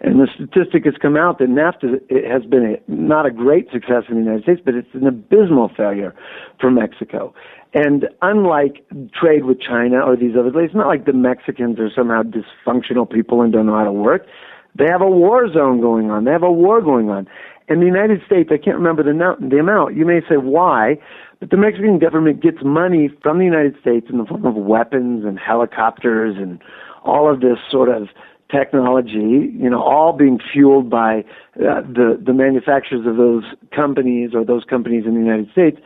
And 0.00 0.20
the 0.20 0.28
statistic 0.32 0.84
has 0.84 0.94
come 1.02 1.16
out 1.16 1.38
that 1.38 1.48
NAFTA 1.48 2.00
it 2.08 2.30
has 2.30 2.44
been 2.44 2.76
a, 2.76 2.90
not 2.90 3.26
a 3.26 3.32
great 3.32 3.70
success 3.72 4.04
in 4.08 4.14
the 4.14 4.22
United 4.22 4.44
States, 4.44 4.60
but 4.64 4.74
it's 4.74 4.94
an 4.94 5.06
abysmal 5.06 5.70
failure 5.76 6.14
for 6.60 6.70
Mexico. 6.70 7.34
And 7.74 8.08
unlike 8.20 8.84
trade 9.12 9.44
with 9.44 9.60
China 9.60 10.00
or 10.00 10.14
these 10.14 10.36
other 10.38 10.52
places, 10.52 10.70
it's 10.70 10.76
not 10.76 10.86
like 10.86 11.06
the 11.06 11.12
Mexicans 11.12 11.80
are 11.80 11.90
somehow 11.94 12.22
dysfunctional 12.22 13.10
people 13.10 13.40
and 13.40 13.52
don't 13.52 13.66
know 13.66 13.76
how 13.76 13.84
to 13.84 13.92
work. 13.92 14.26
They 14.74 14.86
have 14.86 15.02
a 15.02 15.08
war 15.08 15.50
zone 15.52 15.80
going 15.80 16.10
on. 16.10 16.24
They 16.24 16.30
have 16.30 16.42
a 16.42 16.52
war 16.52 16.80
going 16.80 17.10
on. 17.10 17.28
In 17.68 17.80
the 17.80 17.86
United 17.86 18.20
States, 18.26 18.50
I 18.52 18.58
can't 18.58 18.76
remember 18.76 19.02
the, 19.02 19.12
no- 19.12 19.36
the 19.40 19.58
amount. 19.58 19.96
You 19.96 20.04
may 20.04 20.20
say 20.28 20.36
why, 20.36 20.98
but 21.40 21.50
the 21.50 21.56
Mexican 21.56 21.98
government 21.98 22.42
gets 22.42 22.58
money 22.64 23.10
from 23.22 23.38
the 23.38 23.44
United 23.44 23.76
States 23.80 24.06
in 24.10 24.18
the 24.18 24.24
form 24.24 24.44
of 24.44 24.54
weapons 24.54 25.24
and 25.24 25.38
helicopters 25.38 26.36
and 26.36 26.60
all 27.04 27.32
of 27.32 27.40
this 27.40 27.58
sort 27.70 27.88
of 27.88 28.08
technology, 28.50 29.50
you 29.58 29.70
know, 29.70 29.82
all 29.82 30.12
being 30.12 30.38
fueled 30.38 30.90
by 30.90 31.20
uh, 31.56 31.80
the 31.80 32.20
the 32.24 32.34
manufacturers 32.34 33.06
of 33.06 33.16
those 33.16 33.44
companies 33.74 34.30
or 34.34 34.44
those 34.44 34.64
companies 34.64 35.04
in 35.06 35.14
the 35.14 35.20
United 35.20 35.50
States 35.50 35.80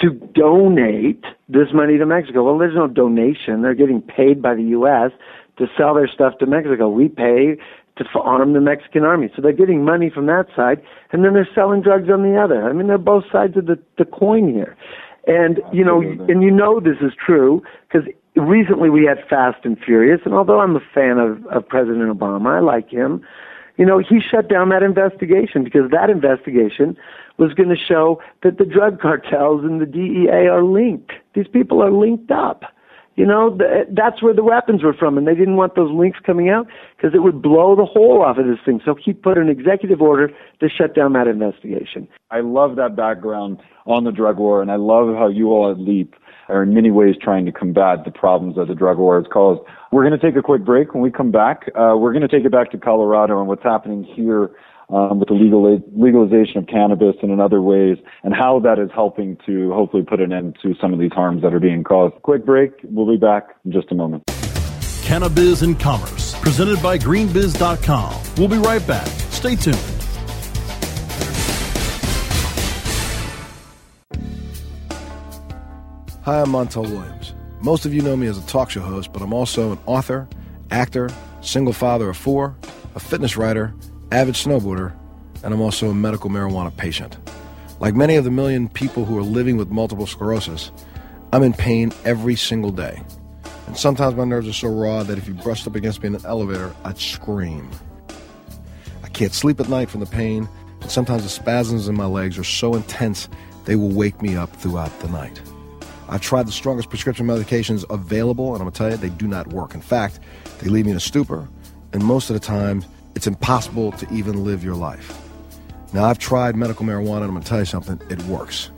to 0.00 0.10
donate 0.10 1.24
this 1.48 1.68
money 1.72 1.98
to 1.98 2.06
Mexico. 2.06 2.44
Well, 2.44 2.58
there's 2.58 2.74
no 2.74 2.86
donation. 2.86 3.62
They're 3.62 3.74
getting 3.74 4.02
paid 4.02 4.42
by 4.42 4.54
the 4.54 4.62
U.S. 4.78 5.10
to 5.58 5.66
sell 5.76 5.94
their 5.94 6.08
stuff 6.08 6.38
to 6.38 6.46
Mexico. 6.46 6.88
We 6.88 7.08
pay 7.08 7.56
to 7.96 8.04
arm 8.20 8.52
the 8.52 8.60
Mexican 8.60 9.04
army. 9.04 9.30
So 9.34 9.42
they're 9.42 9.52
getting 9.52 9.84
money 9.84 10.10
from 10.10 10.26
that 10.26 10.46
side, 10.56 10.82
and 11.12 11.24
then 11.24 11.34
they're 11.34 11.48
selling 11.54 11.82
drugs 11.82 12.08
on 12.10 12.22
the 12.22 12.40
other. 12.40 12.68
I 12.68 12.72
mean, 12.72 12.86
they're 12.86 12.98
both 12.98 13.24
sides 13.30 13.56
of 13.56 13.66
the, 13.66 13.78
the 13.98 14.04
coin 14.04 14.52
here. 14.52 14.76
And, 15.26 15.60
you 15.72 15.84
know, 15.84 16.00
and 16.00 16.42
you 16.42 16.50
know 16.50 16.80
this 16.80 16.96
is 17.00 17.12
true 17.14 17.62
because 17.86 18.08
recently 18.34 18.90
we 18.90 19.04
had 19.04 19.18
Fast 19.28 19.64
and 19.64 19.78
Furious, 19.78 20.20
and 20.24 20.34
although 20.34 20.60
I'm 20.60 20.74
a 20.74 20.82
fan 20.92 21.18
of, 21.18 21.46
of 21.46 21.68
President 21.68 22.18
Obama, 22.18 22.56
I 22.56 22.60
like 22.60 22.90
him, 22.90 23.22
you 23.76 23.86
know, 23.86 23.98
he 23.98 24.20
shut 24.20 24.48
down 24.48 24.68
that 24.70 24.82
investigation 24.82 25.64
because 25.64 25.90
that 25.90 26.10
investigation 26.10 26.96
was 27.38 27.54
going 27.54 27.68
to 27.68 27.76
show 27.76 28.20
that 28.42 28.58
the 28.58 28.64
drug 28.64 29.00
cartels 29.00 29.64
and 29.64 29.80
the 29.80 29.86
DEA 29.86 30.48
are 30.48 30.62
linked. 30.62 31.12
These 31.34 31.48
people 31.48 31.82
are 31.82 31.90
linked 31.90 32.30
up. 32.30 32.64
You 33.14 33.26
know, 33.26 33.56
th- 33.56 33.88
that's 33.90 34.22
where 34.22 34.32
the 34.32 34.42
weapons 34.42 34.82
were 34.82 34.94
from, 34.94 35.18
and 35.18 35.26
they 35.26 35.34
didn't 35.34 35.56
want 35.56 35.74
those 35.74 35.90
links 35.92 36.18
coming 36.24 36.48
out 36.48 36.66
because 36.96 37.14
it 37.14 37.18
would 37.18 37.42
blow 37.42 37.76
the 37.76 37.84
whole 37.84 38.22
off 38.22 38.38
of 38.38 38.46
this 38.46 38.58
thing. 38.64 38.80
So 38.84 38.94
he 38.94 39.12
put 39.12 39.36
an 39.36 39.48
executive 39.48 40.00
order 40.00 40.28
to 40.28 40.68
shut 40.68 40.94
down 40.94 41.12
that 41.12 41.26
investigation. 41.26 42.08
I 42.30 42.40
love 42.40 42.76
that 42.76 42.96
background 42.96 43.58
on 43.86 44.04
the 44.04 44.12
drug 44.12 44.38
war, 44.38 44.62
and 44.62 44.70
I 44.70 44.76
love 44.76 45.14
how 45.14 45.28
you 45.28 45.48
all 45.48 45.70
at 45.70 45.78
Leap 45.78 46.14
are 46.48 46.62
in 46.62 46.74
many 46.74 46.90
ways 46.90 47.14
trying 47.20 47.46
to 47.46 47.52
combat 47.52 48.04
the 48.04 48.10
problems 48.10 48.56
that 48.56 48.68
the 48.68 48.74
drug 48.74 48.98
war 48.98 49.20
has 49.20 49.30
caused. 49.32 49.60
We're 49.90 50.06
going 50.06 50.18
to 50.18 50.26
take 50.26 50.36
a 50.36 50.42
quick 50.42 50.64
break. 50.64 50.94
When 50.94 51.02
we 51.02 51.10
come 51.10 51.30
back, 51.30 51.70
uh, 51.74 51.94
we're 51.96 52.12
going 52.12 52.26
to 52.26 52.28
take 52.28 52.44
it 52.44 52.52
back 52.52 52.70
to 52.72 52.78
Colorado 52.78 53.38
and 53.38 53.48
what's 53.48 53.62
happening 53.62 54.04
here 54.04 54.50
um, 54.92 55.18
with 55.18 55.28
the 55.28 55.34
legal 55.34 55.62
legalization 55.96 56.58
of 56.58 56.66
cannabis 56.66 57.16
and 57.22 57.32
in 57.32 57.40
other 57.40 57.62
ways, 57.62 57.96
and 58.22 58.34
how 58.34 58.60
that 58.60 58.78
is 58.78 58.90
helping 58.94 59.38
to 59.46 59.72
hopefully 59.72 60.02
put 60.02 60.20
an 60.20 60.32
end 60.32 60.56
to 60.62 60.74
some 60.80 60.92
of 60.92 61.00
these 61.00 61.12
harms 61.12 61.42
that 61.42 61.54
are 61.54 61.60
being 61.60 61.82
caused. 61.82 62.14
Quick 62.22 62.44
break. 62.44 62.72
We'll 62.84 63.10
be 63.10 63.16
back 63.16 63.56
in 63.64 63.72
just 63.72 63.90
a 63.90 63.94
moment. 63.94 64.24
Cannabis 65.02 65.62
and 65.62 65.78
Commerce, 65.80 66.38
presented 66.40 66.80
by 66.82 66.98
greenbiz.com. 66.98 68.22
We'll 68.36 68.48
be 68.48 68.58
right 68.58 68.86
back. 68.86 69.06
Stay 69.06 69.56
tuned. 69.56 69.76
Hi, 76.24 76.40
I'm 76.40 76.50
Montel 76.50 76.88
Williams. 76.88 77.34
Most 77.62 77.84
of 77.84 77.92
you 77.92 78.00
know 78.00 78.16
me 78.16 78.28
as 78.28 78.38
a 78.38 78.46
talk 78.46 78.70
show 78.70 78.80
host, 78.80 79.12
but 79.12 79.22
I'm 79.22 79.32
also 79.32 79.72
an 79.72 79.78
author, 79.86 80.28
actor, 80.70 81.10
single 81.40 81.72
father 81.72 82.10
of 82.10 82.16
four, 82.16 82.54
a 82.94 83.00
fitness 83.00 83.36
writer, 83.36 83.74
avid 84.12 84.34
snowboarder, 84.34 84.92
and 85.42 85.54
I'm 85.54 85.60
also 85.62 85.88
a 85.88 85.94
medical 85.94 86.28
marijuana 86.28 86.76
patient. 86.76 87.16
Like 87.80 87.94
many 87.94 88.16
of 88.16 88.24
the 88.24 88.30
million 88.30 88.68
people 88.68 89.06
who 89.06 89.18
are 89.18 89.22
living 89.22 89.56
with 89.56 89.70
multiple 89.70 90.06
sclerosis, 90.06 90.70
I'm 91.32 91.42
in 91.42 91.54
pain 91.54 91.92
every 92.04 92.36
single 92.36 92.70
day. 92.70 93.02
And 93.66 93.76
sometimes 93.76 94.14
my 94.14 94.24
nerves 94.24 94.46
are 94.46 94.52
so 94.52 94.68
raw 94.68 95.02
that 95.02 95.16
if 95.16 95.26
you 95.26 95.34
brushed 95.34 95.66
up 95.66 95.76
against 95.76 96.02
me 96.02 96.08
in 96.08 96.14
an 96.14 96.26
elevator, 96.26 96.74
I'd 96.84 96.98
scream. 96.98 97.70
I 99.02 99.08
can't 99.08 99.32
sleep 99.32 99.58
at 99.60 99.70
night 99.70 99.88
from 99.88 100.00
the 100.00 100.06
pain, 100.06 100.46
and 100.82 100.90
sometimes 100.90 101.22
the 101.22 101.30
spasms 101.30 101.88
in 101.88 101.96
my 101.96 102.06
legs 102.06 102.38
are 102.38 102.44
so 102.44 102.74
intense 102.74 103.30
they 103.64 103.76
will 103.76 103.90
wake 103.90 104.20
me 104.20 104.36
up 104.36 104.54
throughout 104.56 104.96
the 105.00 105.08
night. 105.08 105.40
I've 106.08 106.20
tried 106.20 106.46
the 106.46 106.52
strongest 106.52 106.90
prescription 106.90 107.26
medications 107.26 107.86
available, 107.88 108.52
and 108.52 108.62
I'm 108.62 108.68
gonna 108.68 108.72
tell 108.72 108.90
you, 108.90 108.98
they 108.98 109.08
do 109.08 109.26
not 109.26 109.46
work. 109.48 109.74
In 109.74 109.80
fact, 109.80 110.20
they 110.58 110.68
leave 110.68 110.84
me 110.84 110.90
in 110.90 110.98
a 110.98 111.00
stupor, 111.00 111.48
and 111.94 112.04
most 112.04 112.28
of 112.28 112.34
the 112.34 112.40
time, 112.40 112.84
it's 113.14 113.26
impossible 113.26 113.92
to 113.92 114.12
even 114.12 114.44
live 114.44 114.64
your 114.64 114.74
life. 114.74 115.18
Now, 115.92 116.04
I've 116.04 116.18
tried 116.18 116.56
medical 116.56 116.86
marijuana, 116.86 117.16
and 117.16 117.24
I'm 117.24 117.32
gonna 117.34 117.44
tell 117.44 117.58
you 117.58 117.64
something, 117.64 118.00
it 118.08 118.22
works. 118.24 118.70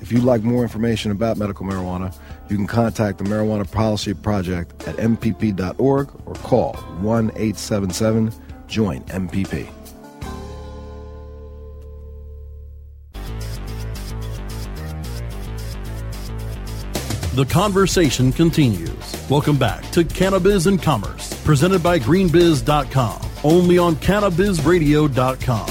If 0.00 0.12
you'd 0.12 0.24
like 0.24 0.42
more 0.42 0.62
information 0.62 1.12
about 1.12 1.38
medical 1.38 1.64
marijuana, 1.64 2.14
you 2.48 2.56
can 2.56 2.66
contact 2.66 3.18
the 3.18 3.24
Marijuana 3.24 3.70
Policy 3.70 4.12
Project 4.12 4.86
at 4.86 4.96
MPP.org 4.96 6.10
or 6.26 6.34
call 6.34 6.74
1 6.74 7.30
877 7.30 8.32
Join 8.66 9.02
MPP. 9.04 9.68
The 17.34 17.44
conversation 17.46 18.30
continues. 18.30 19.13
Welcome 19.30 19.56
back 19.56 19.90
to 19.92 20.04
Cannabis 20.04 20.66
and 20.66 20.82
Commerce, 20.82 21.32
presented 21.44 21.82
by 21.82 21.98
GreenBiz.com, 21.98 23.22
only 23.42 23.78
on 23.78 23.96
CannabisRadio.com. 23.96 25.70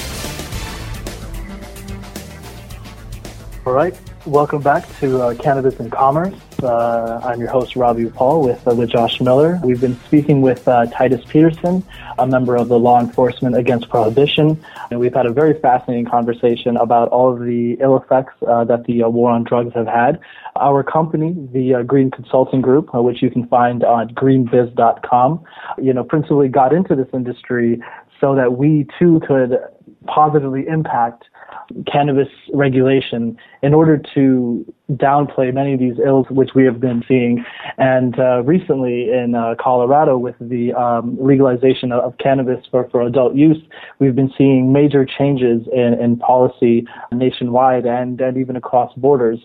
All 3.68 3.74
right, 3.74 3.96
welcome 4.26 4.63
back 4.63 4.89
to 5.02 5.22
uh, 5.22 5.36
Cannabis 5.36 5.80
and 5.80 5.92
Commerce. 5.92 6.34
Uh, 6.63 7.19
I'm 7.21 7.41
your 7.41 7.49
host, 7.49 7.76
Robbie 7.76 8.10
Paul, 8.10 8.41
with, 8.41 8.65
uh, 8.65 8.73
with 8.73 8.89
Josh 8.89 9.19
Miller. 9.19 9.60
We've 9.63 9.82
been 9.82 9.99
speaking 10.06 10.41
with 10.41 10.65
uh, 10.65 10.86
Titus 10.86 11.21
Peterson, 11.28 11.84
a 12.17 12.26
member 12.26 12.56
of 12.56 12.69
the 12.69 12.80
Law 12.80 13.02
Enforcement 13.02 13.58
Against 13.58 13.89
Prohibition. 13.89 14.63
And 14.89 14.99
we've 14.99 15.13
had 15.13 15.26
a 15.26 15.34
very 15.34 15.60
fascinating 15.60 16.06
conversation 16.06 16.78
about 16.78 17.10
all 17.10 17.34
of 17.34 17.41
the 17.41 17.73
ill 17.82 17.97
effects 17.97 18.34
uh, 18.47 18.63
that 18.63 18.86
the 18.86 19.04
uh, 19.04 19.10
war 19.10 19.32
on 19.32 19.43
drugs 19.43 19.73
have 19.73 19.88
had. 19.88 20.21
Our 20.56 20.84
company, 20.84 21.36
the 21.52 21.84
Green 21.86 22.10
Consulting 22.10 22.62
Group, 22.62 22.93
which 22.93 23.21
you 23.21 23.30
can 23.30 23.45
find 23.47 23.84
on 23.84 24.13
greenbiz.com, 24.13 25.43
you 25.80 25.93
know, 25.93 26.06
principally 26.06 26.47
got 26.47 26.71
into 26.71 26.95
this 26.95 27.08
industry 27.13 27.82
so 28.21 28.36
that 28.36 28.58
we 28.58 28.88
too 28.97 29.21
could 29.28 29.58
positively 30.08 30.65
impact 30.67 31.26
cannabis 31.91 32.28
regulation 32.54 33.38
in 33.62 33.73
order 33.73 34.02
to 34.13 34.73
downplay 34.91 35.54
many 35.54 35.74
of 35.74 35.80
these 35.80 35.96
ills 36.06 36.28
which 36.30 36.52
we 36.56 36.65
have 36.65 36.80
been 36.80 37.04
seeing. 37.08 37.43
And 37.78 38.19
uh, 38.19 38.43
recently 38.43 39.12
in 39.12 39.34
uh, 39.34 39.56
Colorado, 39.60 40.17
with 40.17 40.36
the 40.41 40.74
um, 40.74 41.17
legalization 41.19 41.91
of, 41.91 42.17
cannabis 42.17 42.63
for, 42.69 42.88
for 42.89 43.02
adult 43.02 43.36
use, 43.36 43.58
we've 44.00 44.15
been 44.15 44.32
seeing 44.38 44.72
major 44.72 45.06
changes 45.06 45.67
in, 45.74 45.98
in 46.00 46.17
policy 46.17 46.86
nationwide 47.12 47.86
and, 47.86 48.19
and 48.22 48.38
even 48.38 48.56
across 48.56 48.93
borders. 48.96 49.39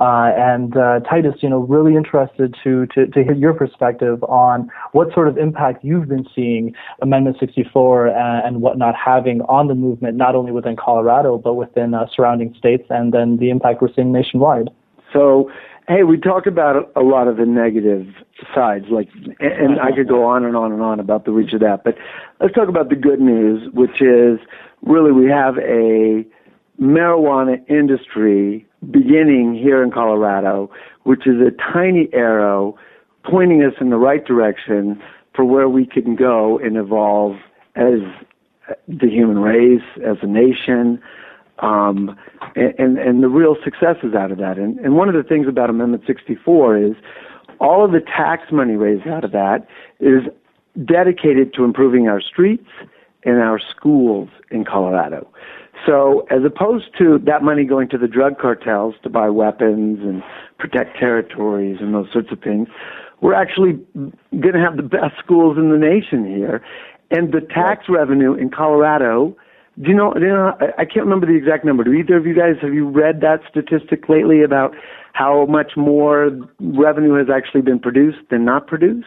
Uh, 0.00 0.32
and 0.36 0.76
uh, 0.76 1.00
Titus, 1.00 1.34
you 1.40 1.48
know, 1.48 1.58
really 1.58 1.96
interested 1.96 2.54
to, 2.64 2.86
to, 2.86 3.06
to 3.06 3.22
hear 3.22 3.34
your 3.34 3.52
perspective 3.52 4.22
on 4.24 4.70
what 4.92 5.12
sort 5.12 5.28
of 5.28 5.38
impact 5.38 5.84
you've 5.84 6.08
been 6.08 6.26
seeing 6.34 6.74
Amendment 7.02 7.36
64 7.38 8.08
and, 8.08 8.54
whatnot 8.64 8.94
having 8.94 9.42
on 9.42 9.66
the 9.66 9.74
movement, 9.74 10.16
not 10.16 10.34
only 10.34 10.52
within 10.52 10.76
Colorado, 10.76 11.36
but 11.36 11.54
within 11.54 11.92
uh, 11.92 12.06
surrounding 12.14 12.54
states, 12.56 12.84
and 12.88 13.12
then 13.12 13.36
the 13.38 13.50
impact 13.50 13.82
we're 13.82 13.92
seeing 13.94 14.12
nationwide. 14.12 14.70
So, 15.14 15.50
hey, 15.88 16.02
we 16.02 16.18
talked 16.18 16.46
about 16.46 16.90
a 16.96 17.02
lot 17.02 17.28
of 17.28 17.36
the 17.36 17.46
negative 17.46 18.06
sides, 18.54 18.86
like, 18.90 19.08
and 19.38 19.80
I 19.80 19.92
could 19.94 20.08
go 20.08 20.24
on 20.24 20.44
and 20.44 20.56
on 20.56 20.72
and 20.72 20.82
on 20.82 20.98
about 20.98 21.24
the 21.24 21.30
reach 21.30 21.52
of 21.52 21.60
that, 21.60 21.84
but 21.84 21.94
let's 22.40 22.52
talk 22.52 22.68
about 22.68 22.88
the 22.88 22.96
good 22.96 23.20
news, 23.20 23.70
which 23.72 24.02
is 24.02 24.40
really 24.82 25.12
we 25.12 25.30
have 25.30 25.56
a 25.58 26.24
marijuana 26.80 27.58
industry 27.70 28.66
beginning 28.90 29.54
here 29.54 29.82
in 29.82 29.90
Colorado, 29.90 30.70
which 31.04 31.26
is 31.26 31.36
a 31.40 31.50
tiny 31.72 32.08
arrow 32.12 32.76
pointing 33.22 33.62
us 33.62 33.74
in 33.80 33.90
the 33.90 33.96
right 33.96 34.24
direction 34.24 35.00
for 35.34 35.44
where 35.44 35.68
we 35.68 35.86
can 35.86 36.16
go 36.16 36.58
and 36.58 36.76
evolve 36.76 37.36
as 37.76 38.00
the 38.88 39.08
human 39.08 39.38
race, 39.38 39.82
as 40.04 40.16
a 40.22 40.26
nation, 40.26 41.00
um, 41.60 42.16
and, 42.56 42.98
and 42.98 43.22
the 43.22 43.28
real 43.28 43.56
successes 43.62 44.14
out 44.14 44.32
of 44.32 44.38
that. 44.38 44.58
And, 44.58 44.78
and 44.80 44.96
one 44.96 45.08
of 45.08 45.14
the 45.14 45.22
things 45.22 45.46
about 45.48 45.70
Amendment 45.70 46.04
64 46.06 46.76
is 46.78 46.92
all 47.60 47.84
of 47.84 47.92
the 47.92 48.00
tax 48.00 48.50
money 48.50 48.74
raised 48.74 49.06
out 49.06 49.24
of 49.24 49.32
that 49.32 49.66
is 50.00 50.22
dedicated 50.84 51.54
to 51.54 51.64
improving 51.64 52.08
our 52.08 52.20
streets 52.20 52.68
and 53.24 53.38
our 53.38 53.58
schools 53.58 54.28
in 54.50 54.64
Colorado. 54.64 55.28
So, 55.86 56.26
as 56.30 56.44
opposed 56.44 56.86
to 56.98 57.18
that 57.26 57.42
money 57.42 57.64
going 57.64 57.88
to 57.90 57.98
the 57.98 58.08
drug 58.08 58.38
cartels 58.38 58.94
to 59.02 59.10
buy 59.10 59.28
weapons 59.28 60.00
and 60.00 60.22
protect 60.58 60.98
territories 60.98 61.78
and 61.80 61.94
those 61.94 62.10
sorts 62.12 62.28
of 62.32 62.40
things, 62.40 62.68
we're 63.20 63.34
actually 63.34 63.80
going 63.94 64.54
to 64.54 64.60
have 64.60 64.76
the 64.76 64.82
best 64.82 65.14
schools 65.22 65.58
in 65.58 65.70
the 65.70 65.78
nation 65.78 66.26
here. 66.26 66.62
And 67.10 67.32
the 67.32 67.40
tax 67.40 67.84
revenue 67.88 68.34
in 68.34 68.50
Colorado 68.50 69.36
do 69.80 69.90
you 69.90 69.96
know? 69.96 70.14
Do 70.14 70.20
you 70.20 70.28
know 70.28 70.52
I 70.78 70.84
can't 70.84 71.04
remember 71.04 71.26
the 71.26 71.36
exact 71.36 71.64
number. 71.64 71.82
Do 71.82 71.92
either 71.92 72.16
of 72.16 72.26
you 72.26 72.34
guys 72.34 72.54
have 72.62 72.72
you 72.72 72.88
read 72.88 73.20
that 73.22 73.40
statistic 73.50 74.08
lately 74.08 74.42
about 74.42 74.74
how 75.14 75.46
much 75.46 75.72
more 75.76 76.30
revenue 76.60 77.14
has 77.14 77.26
actually 77.34 77.62
been 77.62 77.80
produced 77.80 78.18
than 78.30 78.44
not 78.44 78.66
produced? 78.66 79.06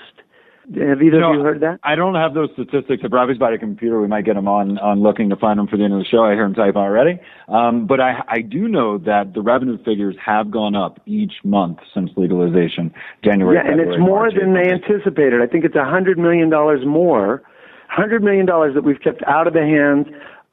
Have 0.75 1.01
either 1.01 1.23
of 1.23 1.35
you 1.35 1.41
heard 1.41 1.61
that? 1.61 1.79
I 1.83 1.95
don't 1.95 2.15
have 2.15 2.33
those 2.33 2.49
statistics. 2.51 3.01
If 3.01 3.13
Robbie's 3.13 3.37
by 3.37 3.51
the 3.51 3.57
computer, 3.57 4.01
we 4.01 4.07
might 4.07 4.25
get 4.25 4.35
him 4.35 4.49
on 4.49 4.77
on 4.79 5.01
looking 5.01 5.29
to 5.29 5.37
find 5.37 5.57
them 5.57 5.67
for 5.67 5.77
the 5.77 5.85
end 5.85 5.93
of 5.93 5.99
the 5.99 6.05
show. 6.05 6.25
I 6.25 6.33
hear 6.33 6.43
him 6.43 6.53
type 6.53 6.75
already. 6.75 7.21
Um, 7.47 7.87
but 7.87 8.01
I 8.01 8.21
I 8.27 8.41
do 8.41 8.67
know 8.67 8.97
that 8.97 9.33
the 9.33 9.41
revenue 9.41 9.77
figures 9.85 10.17
have 10.23 10.51
gone 10.51 10.75
up 10.75 10.99
each 11.05 11.35
month 11.45 11.77
since 11.93 12.09
legalization, 12.17 12.93
January. 13.23 13.55
Yeah, 13.55 13.71
and 13.71 13.79
it's 13.79 13.97
more 13.97 14.27
March, 14.27 14.33
than 14.37 14.53
they 14.53 14.69
anticipated. 14.69 15.39
I 15.41 15.47
think 15.47 15.63
it's 15.63 15.77
a 15.77 15.85
hundred 15.85 16.17
million 16.17 16.49
dollars 16.49 16.81
more, 16.85 17.43
hundred 17.87 18.21
million 18.21 18.45
dollars 18.45 18.75
that 18.75 18.83
we've 18.83 18.99
kept 18.99 19.23
out 19.23 19.47
of 19.47 19.53
the 19.53 19.63
hands 19.63 20.07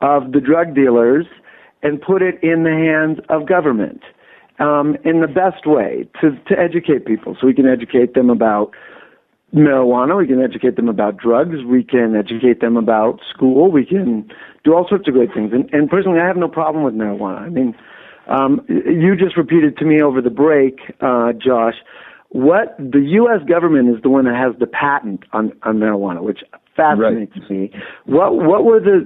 of 0.05 0.33
the 0.33 0.41
drug 0.41 0.75
dealers 0.75 1.25
and 1.83 2.01
put 2.01 2.21
it 2.21 2.35
in 2.43 2.63
the 2.65 2.71
hands 2.71 3.25
of 3.31 3.49
government 3.49 4.03
um, 4.59 4.97
in 5.03 5.23
the 5.23 5.27
best 5.27 5.67
way 5.67 6.07
to, 6.21 6.33
to 6.47 6.59
educate 6.61 7.07
people. 7.07 7.37
So 7.41 7.47
we 7.47 7.55
can 7.55 7.67
educate 7.67 8.13
them 8.13 8.29
about 8.29 8.73
marijuana, 9.55 10.19
we 10.19 10.27
can 10.27 10.43
educate 10.43 10.77
them 10.77 10.89
about 10.89 11.17
drugs, 11.17 11.65
we 11.67 11.83
can 11.83 12.15
educate 12.17 12.61
them 12.61 12.77
about 12.77 13.21
school, 13.33 13.73
we 13.73 13.87
can 13.87 14.31
do 14.63 14.75
all 14.75 14.87
sorts 14.87 15.09
of 15.09 15.15
great 15.15 15.33
things. 15.33 15.53
And, 15.55 15.73
and 15.73 15.89
personally, 15.89 16.21
I 16.21 16.27
have 16.27 16.37
no 16.37 16.49
problem 16.49 16.85
with 16.85 16.95
marijuana. 16.95 17.39
I 17.39 17.49
mean, 17.49 17.75
um, 18.29 18.61
you 18.69 19.17
just 19.17 19.37
repeated 19.39 19.79
to 19.79 19.87
me 19.87 20.03
over 20.03 20.21
the 20.21 20.31
break, 20.31 20.81
uh, 21.01 21.33
Josh, 21.33 21.77
what 22.29 22.77
the 22.79 23.01
U.S. 23.01 23.47
government 23.49 23.95
is 23.95 24.03
the 24.03 24.09
one 24.11 24.25
that 24.25 24.35
has 24.35 24.59
the 24.59 24.67
patent 24.67 25.23
on, 25.33 25.53
on 25.63 25.79
marijuana, 25.79 26.21
which 26.21 26.41
fascinates 26.77 27.33
right. 27.37 27.51
me. 27.51 27.71
What 28.07 28.37
what 28.37 28.65
were 28.65 28.81
the 28.81 29.01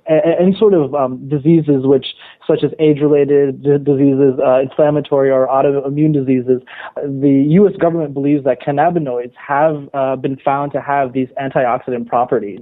any 0.08 0.56
sort 0.56 0.76
of 0.76 0.94
um, 0.94 1.28
diseases 1.28 1.88
which, 1.88 2.06
such 2.48 2.64
as 2.64 2.72
age-related 2.80 3.62
diseases, 3.62 4.40
uh, 4.44 4.62
inflammatory 4.62 5.30
or 5.30 5.48
autoimmune 5.48 6.14
diseases, 6.14 6.62
the 6.96 7.46
U.S. 7.60 7.74
government 7.80 8.14
believes 8.14 8.44
that 8.46 8.62
cannabinoids 8.62 9.34
have 9.36 9.90
uh, 9.94 10.16
been 10.16 10.38
found 10.38 10.72
to 10.72 10.82
have 10.82 11.14
these 11.14 11.28
antioxidant 11.42 12.08
properties. 12.08 12.62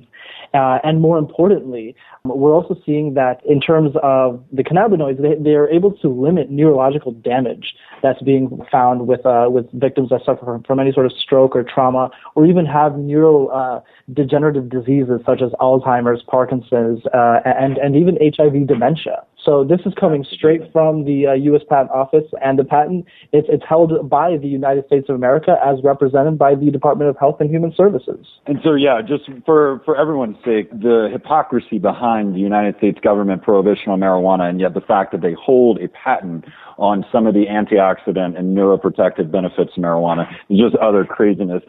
Uh, 0.53 0.79
and 0.83 1.01
more 1.01 1.17
importantly, 1.17 1.95
we're 2.23 2.53
also 2.53 2.75
seeing 2.85 3.13
that 3.13 3.41
in 3.45 3.59
terms 3.59 3.91
of 4.01 4.43
the 4.51 4.63
cannabinoids, 4.63 5.21
they, 5.21 5.35
they 5.41 5.55
are 5.55 5.69
able 5.69 5.91
to 5.91 6.07
limit 6.07 6.49
neurological 6.49 7.11
damage 7.11 7.75
that's 8.01 8.21
being 8.21 8.49
found 8.71 9.07
with 9.07 9.25
uh, 9.25 9.47
with 9.49 9.69
victims 9.73 10.09
that 10.09 10.21
suffer 10.25 10.45
from, 10.45 10.63
from, 10.63 10.79
any 10.79 10.91
sort 10.91 11.05
of 11.05 11.11
stroke 11.11 11.55
or 11.55 11.63
trauma, 11.63 12.09
or 12.35 12.45
even 12.45 12.65
have 12.65 12.93
neurodegenerative 12.93 14.65
uh, 14.65 14.79
diseases 14.79 15.19
such 15.25 15.41
as 15.41 15.51
Alzheimer's, 15.59 16.23
Parkinson's, 16.23 17.05
uh, 17.13 17.39
and 17.45 17.77
and 17.77 17.95
even 17.95 18.17
HIV 18.21 18.67
dementia. 18.67 19.23
So 19.45 19.63
this 19.63 19.79
is 19.85 19.93
coming 19.99 20.25
straight 20.29 20.61
from 20.73 21.05
the 21.05 21.27
uh, 21.27 21.33
U.S. 21.33 21.61
Patent 21.69 21.91
Office, 21.91 22.25
and 22.43 22.57
the 22.57 22.63
patent 22.63 23.05
it's, 23.31 23.47
it's 23.49 23.63
held 23.67 24.09
by 24.09 24.37
the 24.37 24.47
United 24.47 24.87
States 24.87 25.05
of 25.07 25.15
America 25.15 25.57
as 25.63 25.77
represented 25.83 26.39
by 26.39 26.55
the 26.55 26.71
Department 26.71 27.11
of 27.11 27.17
Health 27.17 27.37
and 27.39 27.49
Human 27.49 27.71
Services. 27.75 28.25
And 28.47 28.57
so, 28.63 28.73
yeah, 28.73 29.01
just 29.07 29.29
for 29.45 29.81
for 29.85 29.95
everyone's 29.95 30.37
sake, 30.43 30.71
the 30.71 31.09
hypocrisy 31.11 31.77
behind 31.77 32.33
the 32.33 32.39
United 32.39 32.77
States 32.77 32.97
government 33.03 33.43
prohibition 33.43 33.91
on 33.91 33.99
marijuana, 33.99 34.49
and 34.49 34.59
yet 34.59 34.73
the 34.73 34.81
fact 34.81 35.11
that 35.11 35.21
they 35.21 35.35
hold 35.39 35.79
a 35.79 35.87
patent 35.89 36.45
on 36.77 37.05
some 37.11 37.27
of 37.27 37.33
the 37.33 37.45
antioxidant 37.45 38.37
and 38.37 38.55
neuroprotective 38.55 39.31
benefits 39.31 39.71
of 39.77 39.83
marijuana 39.83 40.27
is 40.49 40.59
just 40.59 40.75
other 40.75 41.05
craziness. 41.05 41.63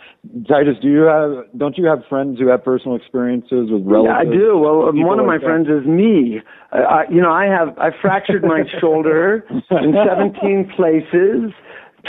Titus, 0.48 0.76
do 0.82 0.88
you 0.88 1.02
have 1.02 1.44
don't 1.56 1.78
you 1.78 1.86
have 1.86 2.00
friends 2.08 2.38
who 2.38 2.48
have 2.48 2.64
personal 2.64 2.96
experiences 2.96 3.70
with 3.70 3.82
relatives? 3.84 4.14
Yeah, 4.14 4.18
I 4.18 4.24
do. 4.24 4.58
Well, 4.58 4.92
one 4.92 5.20
of 5.20 5.26
my 5.26 5.38
friends 5.38 5.68
is 5.68 5.86
me. 5.86 6.40
Uh, 6.72 7.02
you 7.10 7.20
know, 7.20 7.30
I 7.30 7.46
have 7.46 7.78
I 7.78 7.90
fractured 8.02 8.42
my 8.42 8.64
shoulder 8.80 9.46
in 9.50 9.94
17 9.94 10.72
places. 10.76 11.52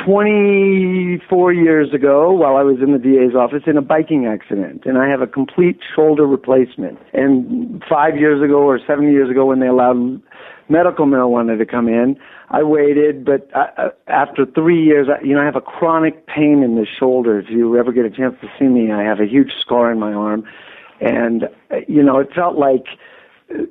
24 0.05 1.53
years 1.53 1.93
ago 1.93 2.31
while 2.31 2.55
I 2.55 2.63
was 2.63 2.77
in 2.81 2.91
the 2.91 2.99
DA's 2.99 3.35
office 3.35 3.63
in 3.65 3.77
a 3.77 3.81
biking 3.81 4.25
accident 4.25 4.83
and 4.85 4.97
I 4.97 5.07
have 5.07 5.21
a 5.21 5.27
complete 5.27 5.79
shoulder 5.95 6.25
replacement. 6.25 6.99
And 7.13 7.83
five 7.89 8.17
years 8.17 8.41
ago 8.41 8.59
or 8.59 8.79
seven 8.85 9.11
years 9.11 9.29
ago 9.29 9.45
when 9.45 9.59
they 9.59 9.67
allowed 9.67 10.21
medical 10.69 11.05
marijuana 11.05 11.57
to 11.57 11.65
come 11.65 11.87
in, 11.87 12.17
I 12.49 12.63
waited, 12.63 13.25
but 13.25 13.49
I, 13.55 13.69
uh, 13.77 13.89
after 14.07 14.45
three 14.45 14.83
years, 14.83 15.07
I, 15.09 15.23
you 15.23 15.33
know, 15.33 15.41
I 15.41 15.45
have 15.45 15.55
a 15.55 15.61
chronic 15.61 16.27
pain 16.27 16.63
in 16.63 16.75
the 16.75 16.85
shoulder. 16.85 17.39
If 17.39 17.49
you 17.49 17.77
ever 17.77 17.91
get 17.91 18.05
a 18.05 18.09
chance 18.09 18.35
to 18.41 18.47
see 18.57 18.65
me, 18.65 18.91
I 18.91 19.03
have 19.03 19.19
a 19.19 19.25
huge 19.25 19.51
scar 19.59 19.91
in 19.91 19.99
my 19.99 20.13
arm. 20.13 20.43
And, 21.01 21.43
uh, 21.71 21.77
you 21.87 22.01
know, 22.03 22.19
it 22.19 22.29
felt 22.33 22.57
like, 22.57 22.85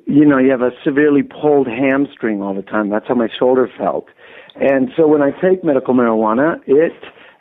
you 0.05 0.25
know, 0.25 0.37
you 0.37 0.51
have 0.51 0.61
a 0.61 0.71
severely 0.83 1.23
pulled 1.23 1.67
hamstring 1.67 2.41
all 2.41 2.53
the 2.53 2.61
time. 2.61 2.89
That's 2.89 3.07
how 3.07 3.15
my 3.15 3.29
shoulder 3.37 3.69
felt. 3.77 4.07
And 4.61 4.91
so 4.95 5.07
when 5.07 5.21
I 5.21 5.31
take 5.31 5.63
medical 5.63 5.93
marijuana, 5.93 6.59
it 6.65 6.93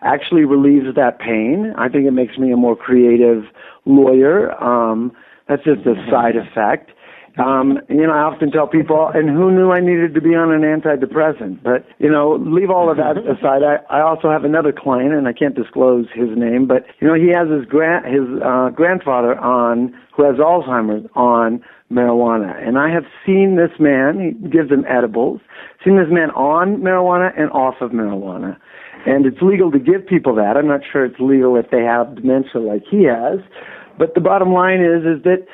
actually 0.03 0.45
relieves 0.45 0.95
that 0.95 1.19
pain. 1.19 1.75
I 1.77 1.89
think 1.89 2.07
it 2.07 2.13
makes 2.13 2.39
me 2.39 2.53
a 2.53 2.57
more 2.57 2.77
creative 2.77 3.45
lawyer. 3.85 4.53
Um, 4.63 5.13
that's 5.49 5.65
just 5.65 5.87
a 5.87 5.95
side 6.11 6.37
effect. 6.37 6.91
Um, 7.39 7.81
you 7.91 8.07
know, 8.07 8.13
I 8.13 8.21
often 8.21 8.51
tell 8.51 8.67
people, 8.67 9.11
and 9.13 9.29
who 9.29 9.51
knew 9.51 9.71
I 9.71 9.81
needed 9.81 10.15
to 10.15 10.23
be 10.23 10.35
on 10.35 10.51
an 10.53 10.63
antidepressant? 10.63 11.63
But, 11.63 11.87
you 11.99 12.11
know, 12.11 12.37
leave 12.37 12.71
all 12.71 12.91
of 12.91 12.97
that 12.97 13.19
aside. 13.19 13.63
I, 13.63 13.77
I 13.95 14.01
also 14.01 14.31
have 14.31 14.45
another 14.45 14.73
client, 14.73 15.13
and 15.13 15.29
I 15.29 15.35
can't 15.35 15.55
disclose 15.55 16.07
his 16.15 16.31
name, 16.35 16.67
but, 16.67 16.87
you 16.99 17.07
know, 17.07 17.15
he 17.15 17.29
has 17.29 17.51
his, 17.51 17.67
grand, 17.67 18.07
his 18.07 18.43
uh, 18.43 18.71
grandfather 18.71 19.39
on, 19.39 19.95
who 20.17 20.25
has 20.25 20.37
Alzheimer's, 20.37 21.07
on 21.15 21.63
marijuana. 21.91 22.57
And 22.67 22.79
I 22.79 22.91
have 22.91 23.05
seen 23.25 23.57
this 23.57 23.79
man, 23.79 24.19
he 24.21 24.49
gives 24.49 24.71
him 24.71 24.85
edibles, 24.89 25.41
seen 25.85 25.97
this 25.97 26.11
man 26.11 26.31
on 26.31 26.79
marijuana 26.79 27.31
and 27.39 27.51
off 27.51 27.77
of 27.81 27.91
marijuana. 27.91 28.57
And 29.07 29.25
it's 29.25 29.41
legal 29.41 29.71
to 29.71 29.79
give 29.79 30.07
people 30.07 30.35
that. 30.35 30.57
I'm 30.57 30.67
not 30.67 30.81
sure 30.91 31.05
it's 31.05 31.21
legal 31.21 31.57
if 31.57 31.71
they 31.71 31.83
have 31.83 32.17
dementia 32.17 32.61
like 32.61 32.83
he 32.91 33.05
has. 33.05 33.39
But 33.99 34.15
the 34.15 34.21
bottom 34.21 34.53
line 34.53 34.81
is, 34.81 35.05
is 35.05 35.23
that 35.23 35.47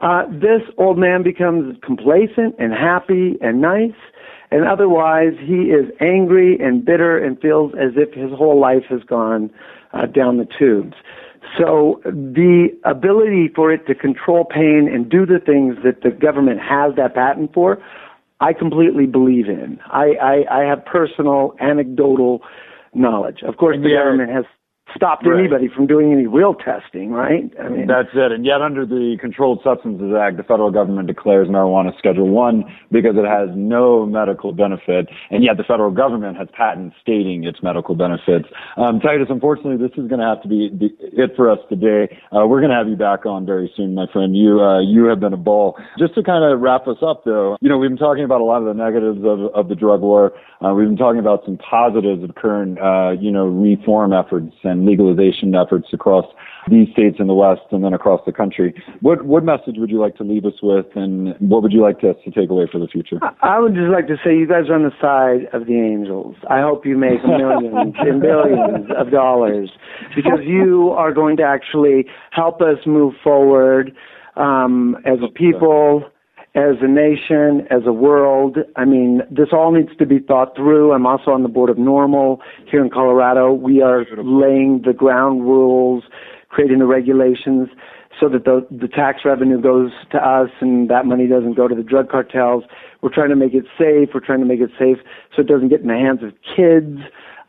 uh, 0.00 0.26
this 0.30 0.62
old 0.78 0.96
man 0.96 1.22
becomes 1.22 1.76
complacent 1.84 2.54
and 2.58 2.72
happy 2.72 3.36
and 3.42 3.60
nice, 3.60 3.98
and 4.50 4.66
otherwise 4.66 5.34
he 5.38 5.70
is 5.74 5.90
angry 6.00 6.58
and 6.58 6.84
bitter 6.84 7.18
and 7.18 7.38
feels 7.40 7.72
as 7.74 7.92
if 7.96 8.14
his 8.14 8.30
whole 8.30 8.58
life 8.58 8.84
has 8.88 9.02
gone 9.02 9.50
uh, 9.92 10.06
down 10.06 10.38
the 10.38 10.46
tubes. 10.58 10.94
So 11.58 12.00
the 12.04 12.68
ability 12.84 13.48
for 13.54 13.72
it 13.72 13.86
to 13.86 13.94
control 13.94 14.44
pain 14.44 14.88
and 14.92 15.08
do 15.08 15.26
the 15.26 15.38
things 15.38 15.76
that 15.84 16.02
the 16.02 16.10
government 16.10 16.60
has 16.60 16.94
that 16.96 17.14
patent 17.14 17.52
for, 17.52 17.82
I 18.40 18.52
completely 18.52 19.06
believe 19.06 19.48
in. 19.48 19.78
I, 19.86 20.14
I, 20.22 20.60
I 20.60 20.64
have 20.64 20.84
personal 20.84 21.54
anecdotal 21.60 22.42
knowledge. 22.94 23.42
Of 23.42 23.56
course, 23.56 23.76
the 23.82 23.90
yeah. 23.90 23.98
government 23.98 24.30
has 24.30 24.44
stopped 24.94 25.26
right. 25.26 25.38
anybody 25.38 25.68
from 25.68 25.86
doing 25.86 26.12
any 26.12 26.26
real 26.26 26.54
testing, 26.54 27.10
right? 27.10 27.50
I 27.62 27.68
mean, 27.68 27.86
that's 27.86 28.10
it. 28.14 28.32
And 28.32 28.44
yet, 28.44 28.60
under 28.62 28.86
the 28.86 29.16
Controlled 29.20 29.60
Substances 29.62 30.12
Act, 30.14 30.36
the 30.36 30.42
federal 30.42 30.70
government 30.70 31.08
declares 31.08 31.48
marijuana 31.48 31.96
Schedule 31.98 32.28
One 32.28 32.64
because 32.90 33.16
it 33.16 33.26
has 33.26 33.48
no 33.54 34.06
medical 34.06 34.52
benefit, 34.52 35.08
and 35.30 35.42
yet 35.42 35.56
the 35.56 35.64
federal 35.64 35.90
government 35.90 36.36
has 36.36 36.48
patents 36.52 36.96
stating 37.00 37.44
its 37.44 37.62
medical 37.62 37.94
benefits. 37.94 38.48
Um, 38.76 39.00
Titus, 39.00 39.28
unfortunately, 39.30 39.76
this 39.76 39.96
is 39.96 40.08
going 40.08 40.20
to 40.20 40.26
have 40.26 40.42
to 40.42 40.48
be 40.48 40.70
the, 40.70 40.90
it 41.00 41.32
for 41.36 41.50
us 41.50 41.58
today. 41.68 42.16
Uh, 42.32 42.46
we're 42.46 42.60
going 42.60 42.70
to 42.70 42.76
have 42.76 42.88
you 42.88 42.96
back 42.96 43.26
on 43.26 43.46
very 43.46 43.72
soon, 43.76 43.94
my 43.94 44.06
friend. 44.12 44.36
You 44.36 44.60
uh, 44.60 44.80
you 44.80 45.04
have 45.06 45.20
been 45.20 45.32
a 45.32 45.38
ball. 45.40 45.78
Just 45.98 46.14
to 46.14 46.22
kind 46.22 46.44
of 46.44 46.60
wrap 46.60 46.86
us 46.88 46.98
up, 47.02 47.24
though, 47.24 47.56
you 47.60 47.68
know, 47.68 47.78
we've 47.78 47.90
been 47.90 47.98
talking 47.98 48.24
about 48.24 48.40
a 48.40 48.44
lot 48.44 48.62
of 48.62 48.66
the 48.66 48.74
negatives 48.74 49.18
of 49.24 49.52
of 49.54 49.68
the 49.68 49.74
drug 49.74 50.00
war. 50.00 50.32
Uh, 50.62 50.74
we've 50.74 50.88
been 50.88 50.96
talking 50.96 51.20
about 51.20 51.44
some 51.44 51.56
positives 51.58 52.22
of 52.22 52.34
current, 52.34 52.78
uh, 52.78 53.12
you 53.18 53.30
know, 53.30 53.46
reform 53.46 54.12
efforts 54.12 54.54
and 54.62 54.79
and 54.80 54.88
legalization 54.88 55.54
efforts 55.54 55.88
across 55.92 56.24
these 56.68 56.88
states 56.92 57.16
in 57.18 57.26
the 57.26 57.34
West 57.34 57.62
and 57.70 57.84
then 57.84 57.92
across 57.92 58.20
the 58.26 58.32
country. 58.32 58.74
What 59.00 59.24
what 59.24 59.44
message 59.44 59.76
would 59.76 59.90
you 59.90 60.00
like 60.00 60.16
to 60.16 60.24
leave 60.24 60.44
us 60.44 60.54
with, 60.62 60.86
and 60.94 61.34
what 61.38 61.62
would 61.62 61.72
you 61.72 61.82
like 61.82 61.98
us 61.98 62.16
to 62.24 62.30
take 62.30 62.50
away 62.50 62.66
for 62.70 62.78
the 62.78 62.86
future? 62.86 63.18
I 63.42 63.58
would 63.60 63.74
just 63.74 63.90
like 63.92 64.06
to 64.08 64.16
say 64.24 64.36
you 64.36 64.46
guys 64.46 64.68
are 64.68 64.74
on 64.74 64.82
the 64.82 64.96
side 65.00 65.52
of 65.52 65.66
the 65.66 65.74
angels. 65.74 66.36
I 66.48 66.60
hope 66.60 66.86
you 66.86 66.96
make 66.96 67.24
millions 67.24 67.94
and 67.98 68.20
billions 68.20 68.86
of 68.96 69.10
dollars 69.10 69.70
because 70.14 70.40
you 70.44 70.90
are 70.90 71.12
going 71.12 71.36
to 71.38 71.44
actually 71.44 72.06
help 72.30 72.60
us 72.60 72.78
move 72.86 73.14
forward 73.22 73.92
um, 74.36 74.96
as 75.04 75.18
a 75.22 75.30
people 75.32 76.04
as 76.54 76.76
a 76.82 76.88
nation, 76.88 77.66
as 77.70 77.82
a 77.86 77.92
world. 77.92 78.58
I 78.76 78.84
mean, 78.84 79.22
this 79.30 79.48
all 79.52 79.70
needs 79.72 79.96
to 79.98 80.06
be 80.06 80.18
thought 80.18 80.56
through. 80.56 80.92
I'm 80.92 81.06
also 81.06 81.30
on 81.30 81.42
the 81.42 81.48
board 81.48 81.70
of 81.70 81.76
NORML 81.76 82.38
here 82.68 82.84
in 82.84 82.90
Colorado. 82.90 83.52
We 83.52 83.82
are 83.82 84.04
laying 84.16 84.82
the 84.84 84.92
ground 84.92 85.42
rules, 85.42 86.04
creating 86.48 86.80
the 86.80 86.86
regulations 86.86 87.68
so 88.18 88.28
that 88.28 88.44
the, 88.44 88.66
the 88.70 88.88
tax 88.88 89.20
revenue 89.24 89.60
goes 89.60 89.92
to 90.10 90.18
us 90.18 90.50
and 90.60 90.90
that 90.90 91.06
money 91.06 91.28
doesn't 91.28 91.54
go 91.54 91.68
to 91.68 91.74
the 91.74 91.84
drug 91.84 92.10
cartels. 92.10 92.64
We're 93.00 93.14
trying 93.14 93.30
to 93.30 93.36
make 93.36 93.54
it 93.54 93.64
safe. 93.78 94.10
We're 94.12 94.24
trying 94.24 94.40
to 94.40 94.46
make 94.46 94.60
it 94.60 94.70
safe 94.78 94.98
so 95.34 95.42
it 95.42 95.46
doesn't 95.46 95.68
get 95.68 95.80
in 95.80 95.86
the 95.86 95.94
hands 95.94 96.20
of 96.24 96.32
kids. 96.56 97.00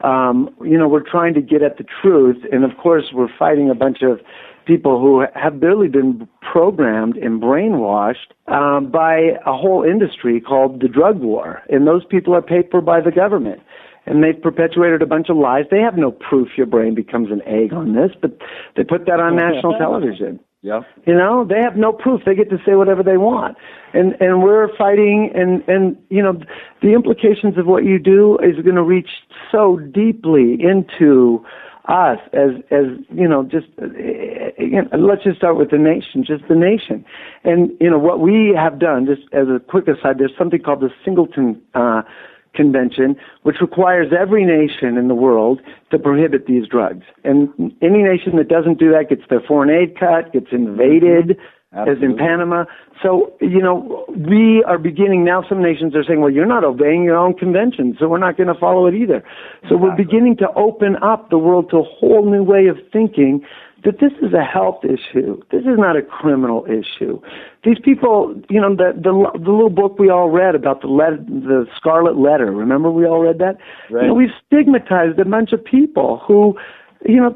Um, 0.04 0.56
you 0.64 0.78
know, 0.78 0.88
we're 0.88 1.08
trying 1.08 1.34
to 1.34 1.42
get 1.42 1.64
at 1.64 1.78
the 1.78 1.86
truth. 2.02 2.38
And 2.52 2.64
of 2.64 2.78
course, 2.78 3.06
we're 3.14 3.36
fighting 3.38 3.70
a 3.70 3.76
bunch 3.76 4.04
of 4.04 4.20
people 4.66 5.00
who 5.00 5.24
have 5.36 5.60
barely 5.60 5.88
been 5.88 6.28
programmed 6.52 7.18
and 7.18 7.42
brainwashed 7.42 8.32
um, 8.48 8.92
by 8.92 9.38
a 9.46 9.54
whole 9.54 9.84
industry 9.84 10.42
called 10.42 10.82
the 10.82 10.88
drug 10.88 11.20
war. 11.20 11.62
And 11.70 11.88
those 11.88 12.04
people 12.06 12.34
are 12.36 12.42
paid 12.42 12.70
for 12.70 12.82
by 12.82 13.02
the 13.02 13.12
government. 13.12 13.62
And 14.06 14.24
they've 14.24 14.42
perpetuated 14.42 15.02
a 15.02 15.06
bunch 15.06 15.30
of 15.30 15.38
lies. 15.38 15.66
They 15.70 15.80
have 15.80 15.96
no 15.96 16.12
proof 16.12 16.50
your 16.58 16.66
brain 16.66 16.96
becomes 16.96 17.30
an 17.32 17.42
egg 17.46 17.72
on 17.72 17.94
this, 17.94 18.12
but 18.20 18.38
they 18.76 18.84
put 18.84 19.06
that 19.06 19.20
on 19.20 19.36
national 19.36 19.78
television. 19.78 20.40
Yeah. 20.64 20.82
You 21.08 21.16
know, 21.16 21.44
they 21.48 21.60
have 21.62 21.76
no 21.76 21.92
proof. 21.92 22.22
They 22.26 22.36
get 22.36 22.50
to 22.52 22.58
say 22.66 22.76
whatever 22.76 23.02
they 23.02 23.18
want. 23.18 23.58
And 23.94 24.14
and 24.20 24.44
we're 24.44 24.76
fighting 24.78 25.32
and 25.34 25.68
and 25.68 25.98
you 26.10 26.22
know, 26.22 26.40
the 26.82 26.94
implications 26.94 27.58
of 27.58 27.66
what 27.66 27.84
you 27.84 27.98
do 27.98 28.38
is 28.38 28.62
going 28.64 28.76
to 28.76 28.84
reach 28.84 29.10
so 29.52 29.78
deeply 29.78 30.58
into 30.62 31.44
us 31.88 32.20
as 32.34 32.52
as 32.70 32.86
you 33.14 33.28
know 33.28 33.44
just 33.44 33.68
know, 33.80 34.88
let's 34.98 35.24
just 35.24 35.38
start 35.38 35.58
with 35.58 35.72
the 35.72 35.78
nation 35.78 36.24
just 36.24 36.48
the 36.48 36.56
nation. 36.56 37.04
And 37.44 37.72
you 37.80 37.90
know 37.90 38.00
what 38.00 38.20
we 38.20 38.54
have 38.56 38.80
done 38.80 39.06
just 39.06 39.22
as 39.34 39.48
a 39.48 39.60
quick 39.60 39.88
aside 39.88 40.20
there's 40.20 40.34
something 40.38 40.62
called 40.62 40.82
the 40.82 40.92
singleton 41.04 41.62
uh 41.74 42.04
convention 42.54 43.16
which 43.44 43.56
requires 43.62 44.12
every 44.18 44.46
nation 44.46 44.98
in 44.98 45.08
the 45.08 45.16
world 45.16 45.62
to 45.90 45.98
prohibit 45.98 46.46
these 46.48 46.68
drugs. 46.68 47.06
And 47.24 47.50
any 47.82 48.04
nation 48.04 48.36
that 48.38 48.50
doesn't 48.50 48.78
do 48.78 48.92
that 48.92 49.10
gets 49.10 49.24
their 49.30 49.42
foreign 49.42 49.70
aid 49.70 49.98
cut 50.00 50.34
gets 50.34 50.48
invaded. 50.52 51.30
Mm-hmm 51.30 51.42
Absolutely. 51.74 52.06
as 52.06 52.12
in 52.12 52.18
Panama. 52.18 52.66
So, 53.02 53.32
you 53.40 53.62
know, 53.62 54.06
we 54.10 54.62
are 54.68 54.78
beginning 54.78 55.24
now, 55.24 55.42
some 55.48 55.64
nations 55.64 55.96
are 55.96 56.04
saying, 56.04 56.20
well, 56.20 56.30
you're 56.30 56.46
not 56.46 56.66
obeying 56.66 57.04
your 57.04 57.16
own 57.16 57.34
convention, 57.34 57.96
so 57.98 58.10
we're 58.10 58.18
not 58.18 58.36
going 58.36 58.54
to 58.54 58.60
follow 58.60 58.88
it 58.88 58.94
either. 58.94 59.24
So 59.70 59.76
exactly. 59.76 59.78
we're 59.78 59.96
beginning 59.96 60.36
to 60.38 60.48
open 60.58 60.98
up 61.02 61.30
the 61.30 61.38
world 61.38 61.70
to 61.72 61.78
a 61.78 61.84
whole 61.84 62.30
new 62.30 62.44
way 62.44 62.68
of 62.68 62.78
thinking 62.92 63.46
that 63.84 64.00
this 64.00 64.12
is 64.22 64.34
a 64.34 64.44
health 64.44 64.84
issue. 64.84 65.42
This 65.52 65.62
is 65.62 65.78
not 65.78 65.96
a 65.96 66.02
criminal 66.02 66.66
issue. 66.66 67.20
These 67.64 67.78
people, 67.84 68.40
you 68.50 68.62
know, 68.62 68.76
the 68.76 68.94
the, 68.96 69.40
the 69.40 69.52
little 69.52 69.70
book 69.70 69.98
we 69.98 70.10
all 70.10 70.30
read 70.30 70.54
about 70.56 70.82
the 70.82 70.88
letter, 70.88 71.18
the 71.18 71.66
Scarlet 71.78 72.18
Letter. 72.18 72.52
Remember, 72.52 72.92
we 72.92 73.06
all 73.06 73.20
read 73.20 73.40
that. 73.40 73.58
Right. 73.90 74.04
You 74.04 74.08
know, 74.10 74.14
we've 74.14 74.30
stigmatized 74.46 75.20
a 75.20 75.26
bunch 75.26 75.52
of 75.52 75.64
people 75.64 76.22
who 76.28 76.56
you 77.06 77.18
know, 77.18 77.34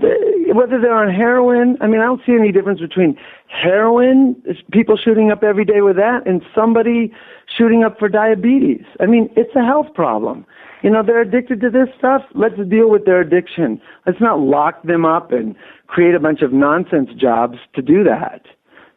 whether 0.54 0.80
they're 0.80 0.94
on 0.94 1.14
heroin, 1.14 1.78
I 1.82 1.88
mean, 1.88 2.00
I 2.00 2.06
don't 2.06 2.22
see 2.26 2.34
any 2.34 2.52
difference 2.52 2.80
between 2.80 3.18
heroin, 3.48 4.36
people 4.72 4.98
shooting 4.98 5.32
up 5.32 5.44
every 5.44 5.66
day 5.66 5.82
with 5.82 5.96
that, 5.96 6.28
and 6.28 6.42
somebody 6.54 7.12
shooting 7.58 7.84
up 7.84 7.98
for 7.98 8.08
diabetes. 8.10 8.86
I 9.00 9.06
mean, 9.06 9.30
it's 9.36 9.56
a 9.56 9.64
health 9.64 9.94
problem. 9.94 10.46
You 10.84 10.92
know, 10.92 11.02
they're 11.02 11.22
addicted 11.22 11.62
to 11.62 11.70
this 11.70 11.88
stuff. 11.98 12.22
Let's 12.36 12.58
deal 12.70 12.90
with 12.92 13.06
their 13.06 13.22
addiction. 13.22 13.82
Let's 14.06 14.22
not 14.22 14.40
lock 14.40 14.84
them 14.84 15.04
up 15.04 15.32
and 15.32 15.56
create 15.88 16.14
a 16.14 16.20
bunch 16.20 16.42
of 16.42 16.54
nonsense 16.54 17.10
jobs 17.18 17.58
to 17.74 17.82
do 17.82 18.04
that. 18.04 18.46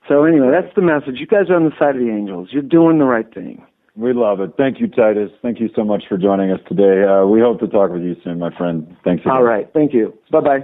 So 0.07 0.25
anyway, 0.25 0.51
that's 0.51 0.75
the 0.75 0.83
message. 0.83 1.17
You 1.19 1.27
guys 1.27 1.49
are 1.49 1.57
on 1.57 1.65
the 1.65 1.73
side 1.79 1.97
of 1.97 2.03
the 2.03 2.11
angels. 2.11 2.49
You're 2.51 2.63
doing 2.63 2.99
the 2.99 3.05
right 3.05 3.33
thing. 3.33 3.65
We 3.99 4.13
love 4.13 4.39
it. 4.39 4.53
Thank 4.57 4.79
you, 4.79 4.87
Titus. 4.87 5.33
Thank 5.43 5.59
you 5.59 5.69
so 5.75 5.83
much 5.83 6.05
for 6.09 6.17
joining 6.17 6.53
us 6.53 6.61
today. 6.69 7.03
Uh, 7.03 7.27
we 7.27 7.41
hope 7.41 7.59
to 7.59 7.67
talk 7.67 7.91
with 7.91 8.03
you 8.03 8.15
soon, 8.23 8.39
my 8.39 8.57
friend. 8.57 8.87
Thanks 9.03 9.23
again. 9.23 9.33
All 9.33 9.43
right. 9.43 9.69
Thank 9.75 9.93
you. 9.93 10.17
Bye 10.31 10.41
bye. 10.41 10.59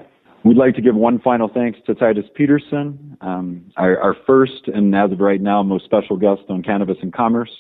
We'd 0.45 0.57
like 0.57 0.77
to 0.77 0.81
give 0.81 0.95
one 0.95 1.19
final 1.19 1.51
thanks 1.53 1.81
to 1.87 1.97
Titus 1.97 2.27
Peterson, 2.37 3.17
um, 3.23 3.65
our, 3.77 3.99
our, 3.99 4.15
first 4.25 4.69
and 4.69 4.95
as 4.95 5.11
of 5.11 5.19
right 5.19 5.41
now 5.41 5.63
most 5.65 5.85
special 5.85 6.17
guest 6.17 6.43
on 6.49 6.63
Cannabis 6.63 6.99
and 7.03 7.13
Commerce. 7.13 7.51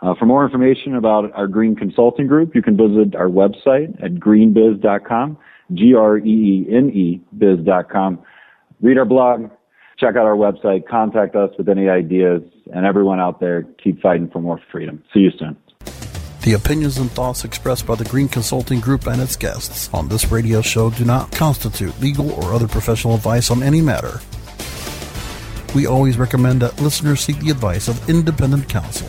Uh, 0.00 0.14
for 0.18 0.26
more 0.26 0.44
information 0.44 0.96
about 0.96 1.30
our 1.34 1.46
Greene 1.46 1.76
Consulting 1.76 2.26
Group, 2.26 2.54
you 2.56 2.62
can 2.62 2.76
visit 2.76 3.14
our 3.14 3.28
website 3.28 4.02
at 4.02 4.14
greenebiz.com, 4.14 5.38
G-R-E-E-N-E 5.72 7.20
biz.com. 7.38 8.18
Read 8.80 8.98
our 8.98 9.04
blog, 9.04 9.50
check 10.02 10.16
out 10.16 10.26
our 10.26 10.36
website, 10.36 10.86
contact 10.88 11.36
us 11.36 11.50
with 11.56 11.68
any 11.68 11.88
ideas, 11.88 12.42
and 12.74 12.84
everyone 12.84 13.20
out 13.20 13.38
there, 13.38 13.62
keep 13.82 14.02
fighting 14.02 14.28
for 14.28 14.40
more 14.40 14.60
freedom. 14.72 15.02
See 15.14 15.20
you 15.20 15.30
soon. 15.38 15.56
The 16.42 16.54
opinions 16.54 16.98
and 16.98 17.08
thoughts 17.08 17.44
expressed 17.44 17.86
by 17.86 17.94
the 17.94 18.04
Greene 18.04 18.28
Consulting 18.28 18.80
Group 18.80 19.06
and 19.06 19.22
its 19.22 19.36
guests 19.36 19.88
on 19.94 20.08
this 20.08 20.32
radio 20.32 20.60
show 20.60 20.90
do 20.90 21.04
not 21.04 21.30
constitute 21.30 21.98
legal 22.00 22.32
or 22.32 22.52
other 22.52 22.66
professional 22.66 23.14
advice 23.14 23.48
on 23.48 23.62
any 23.62 23.80
matter. 23.80 24.20
We 25.72 25.86
always 25.86 26.18
recommend 26.18 26.62
that 26.62 26.80
listeners 26.80 27.20
seek 27.20 27.38
the 27.38 27.50
advice 27.50 27.86
of 27.86 28.10
independent 28.10 28.68
counsel. 28.68 29.08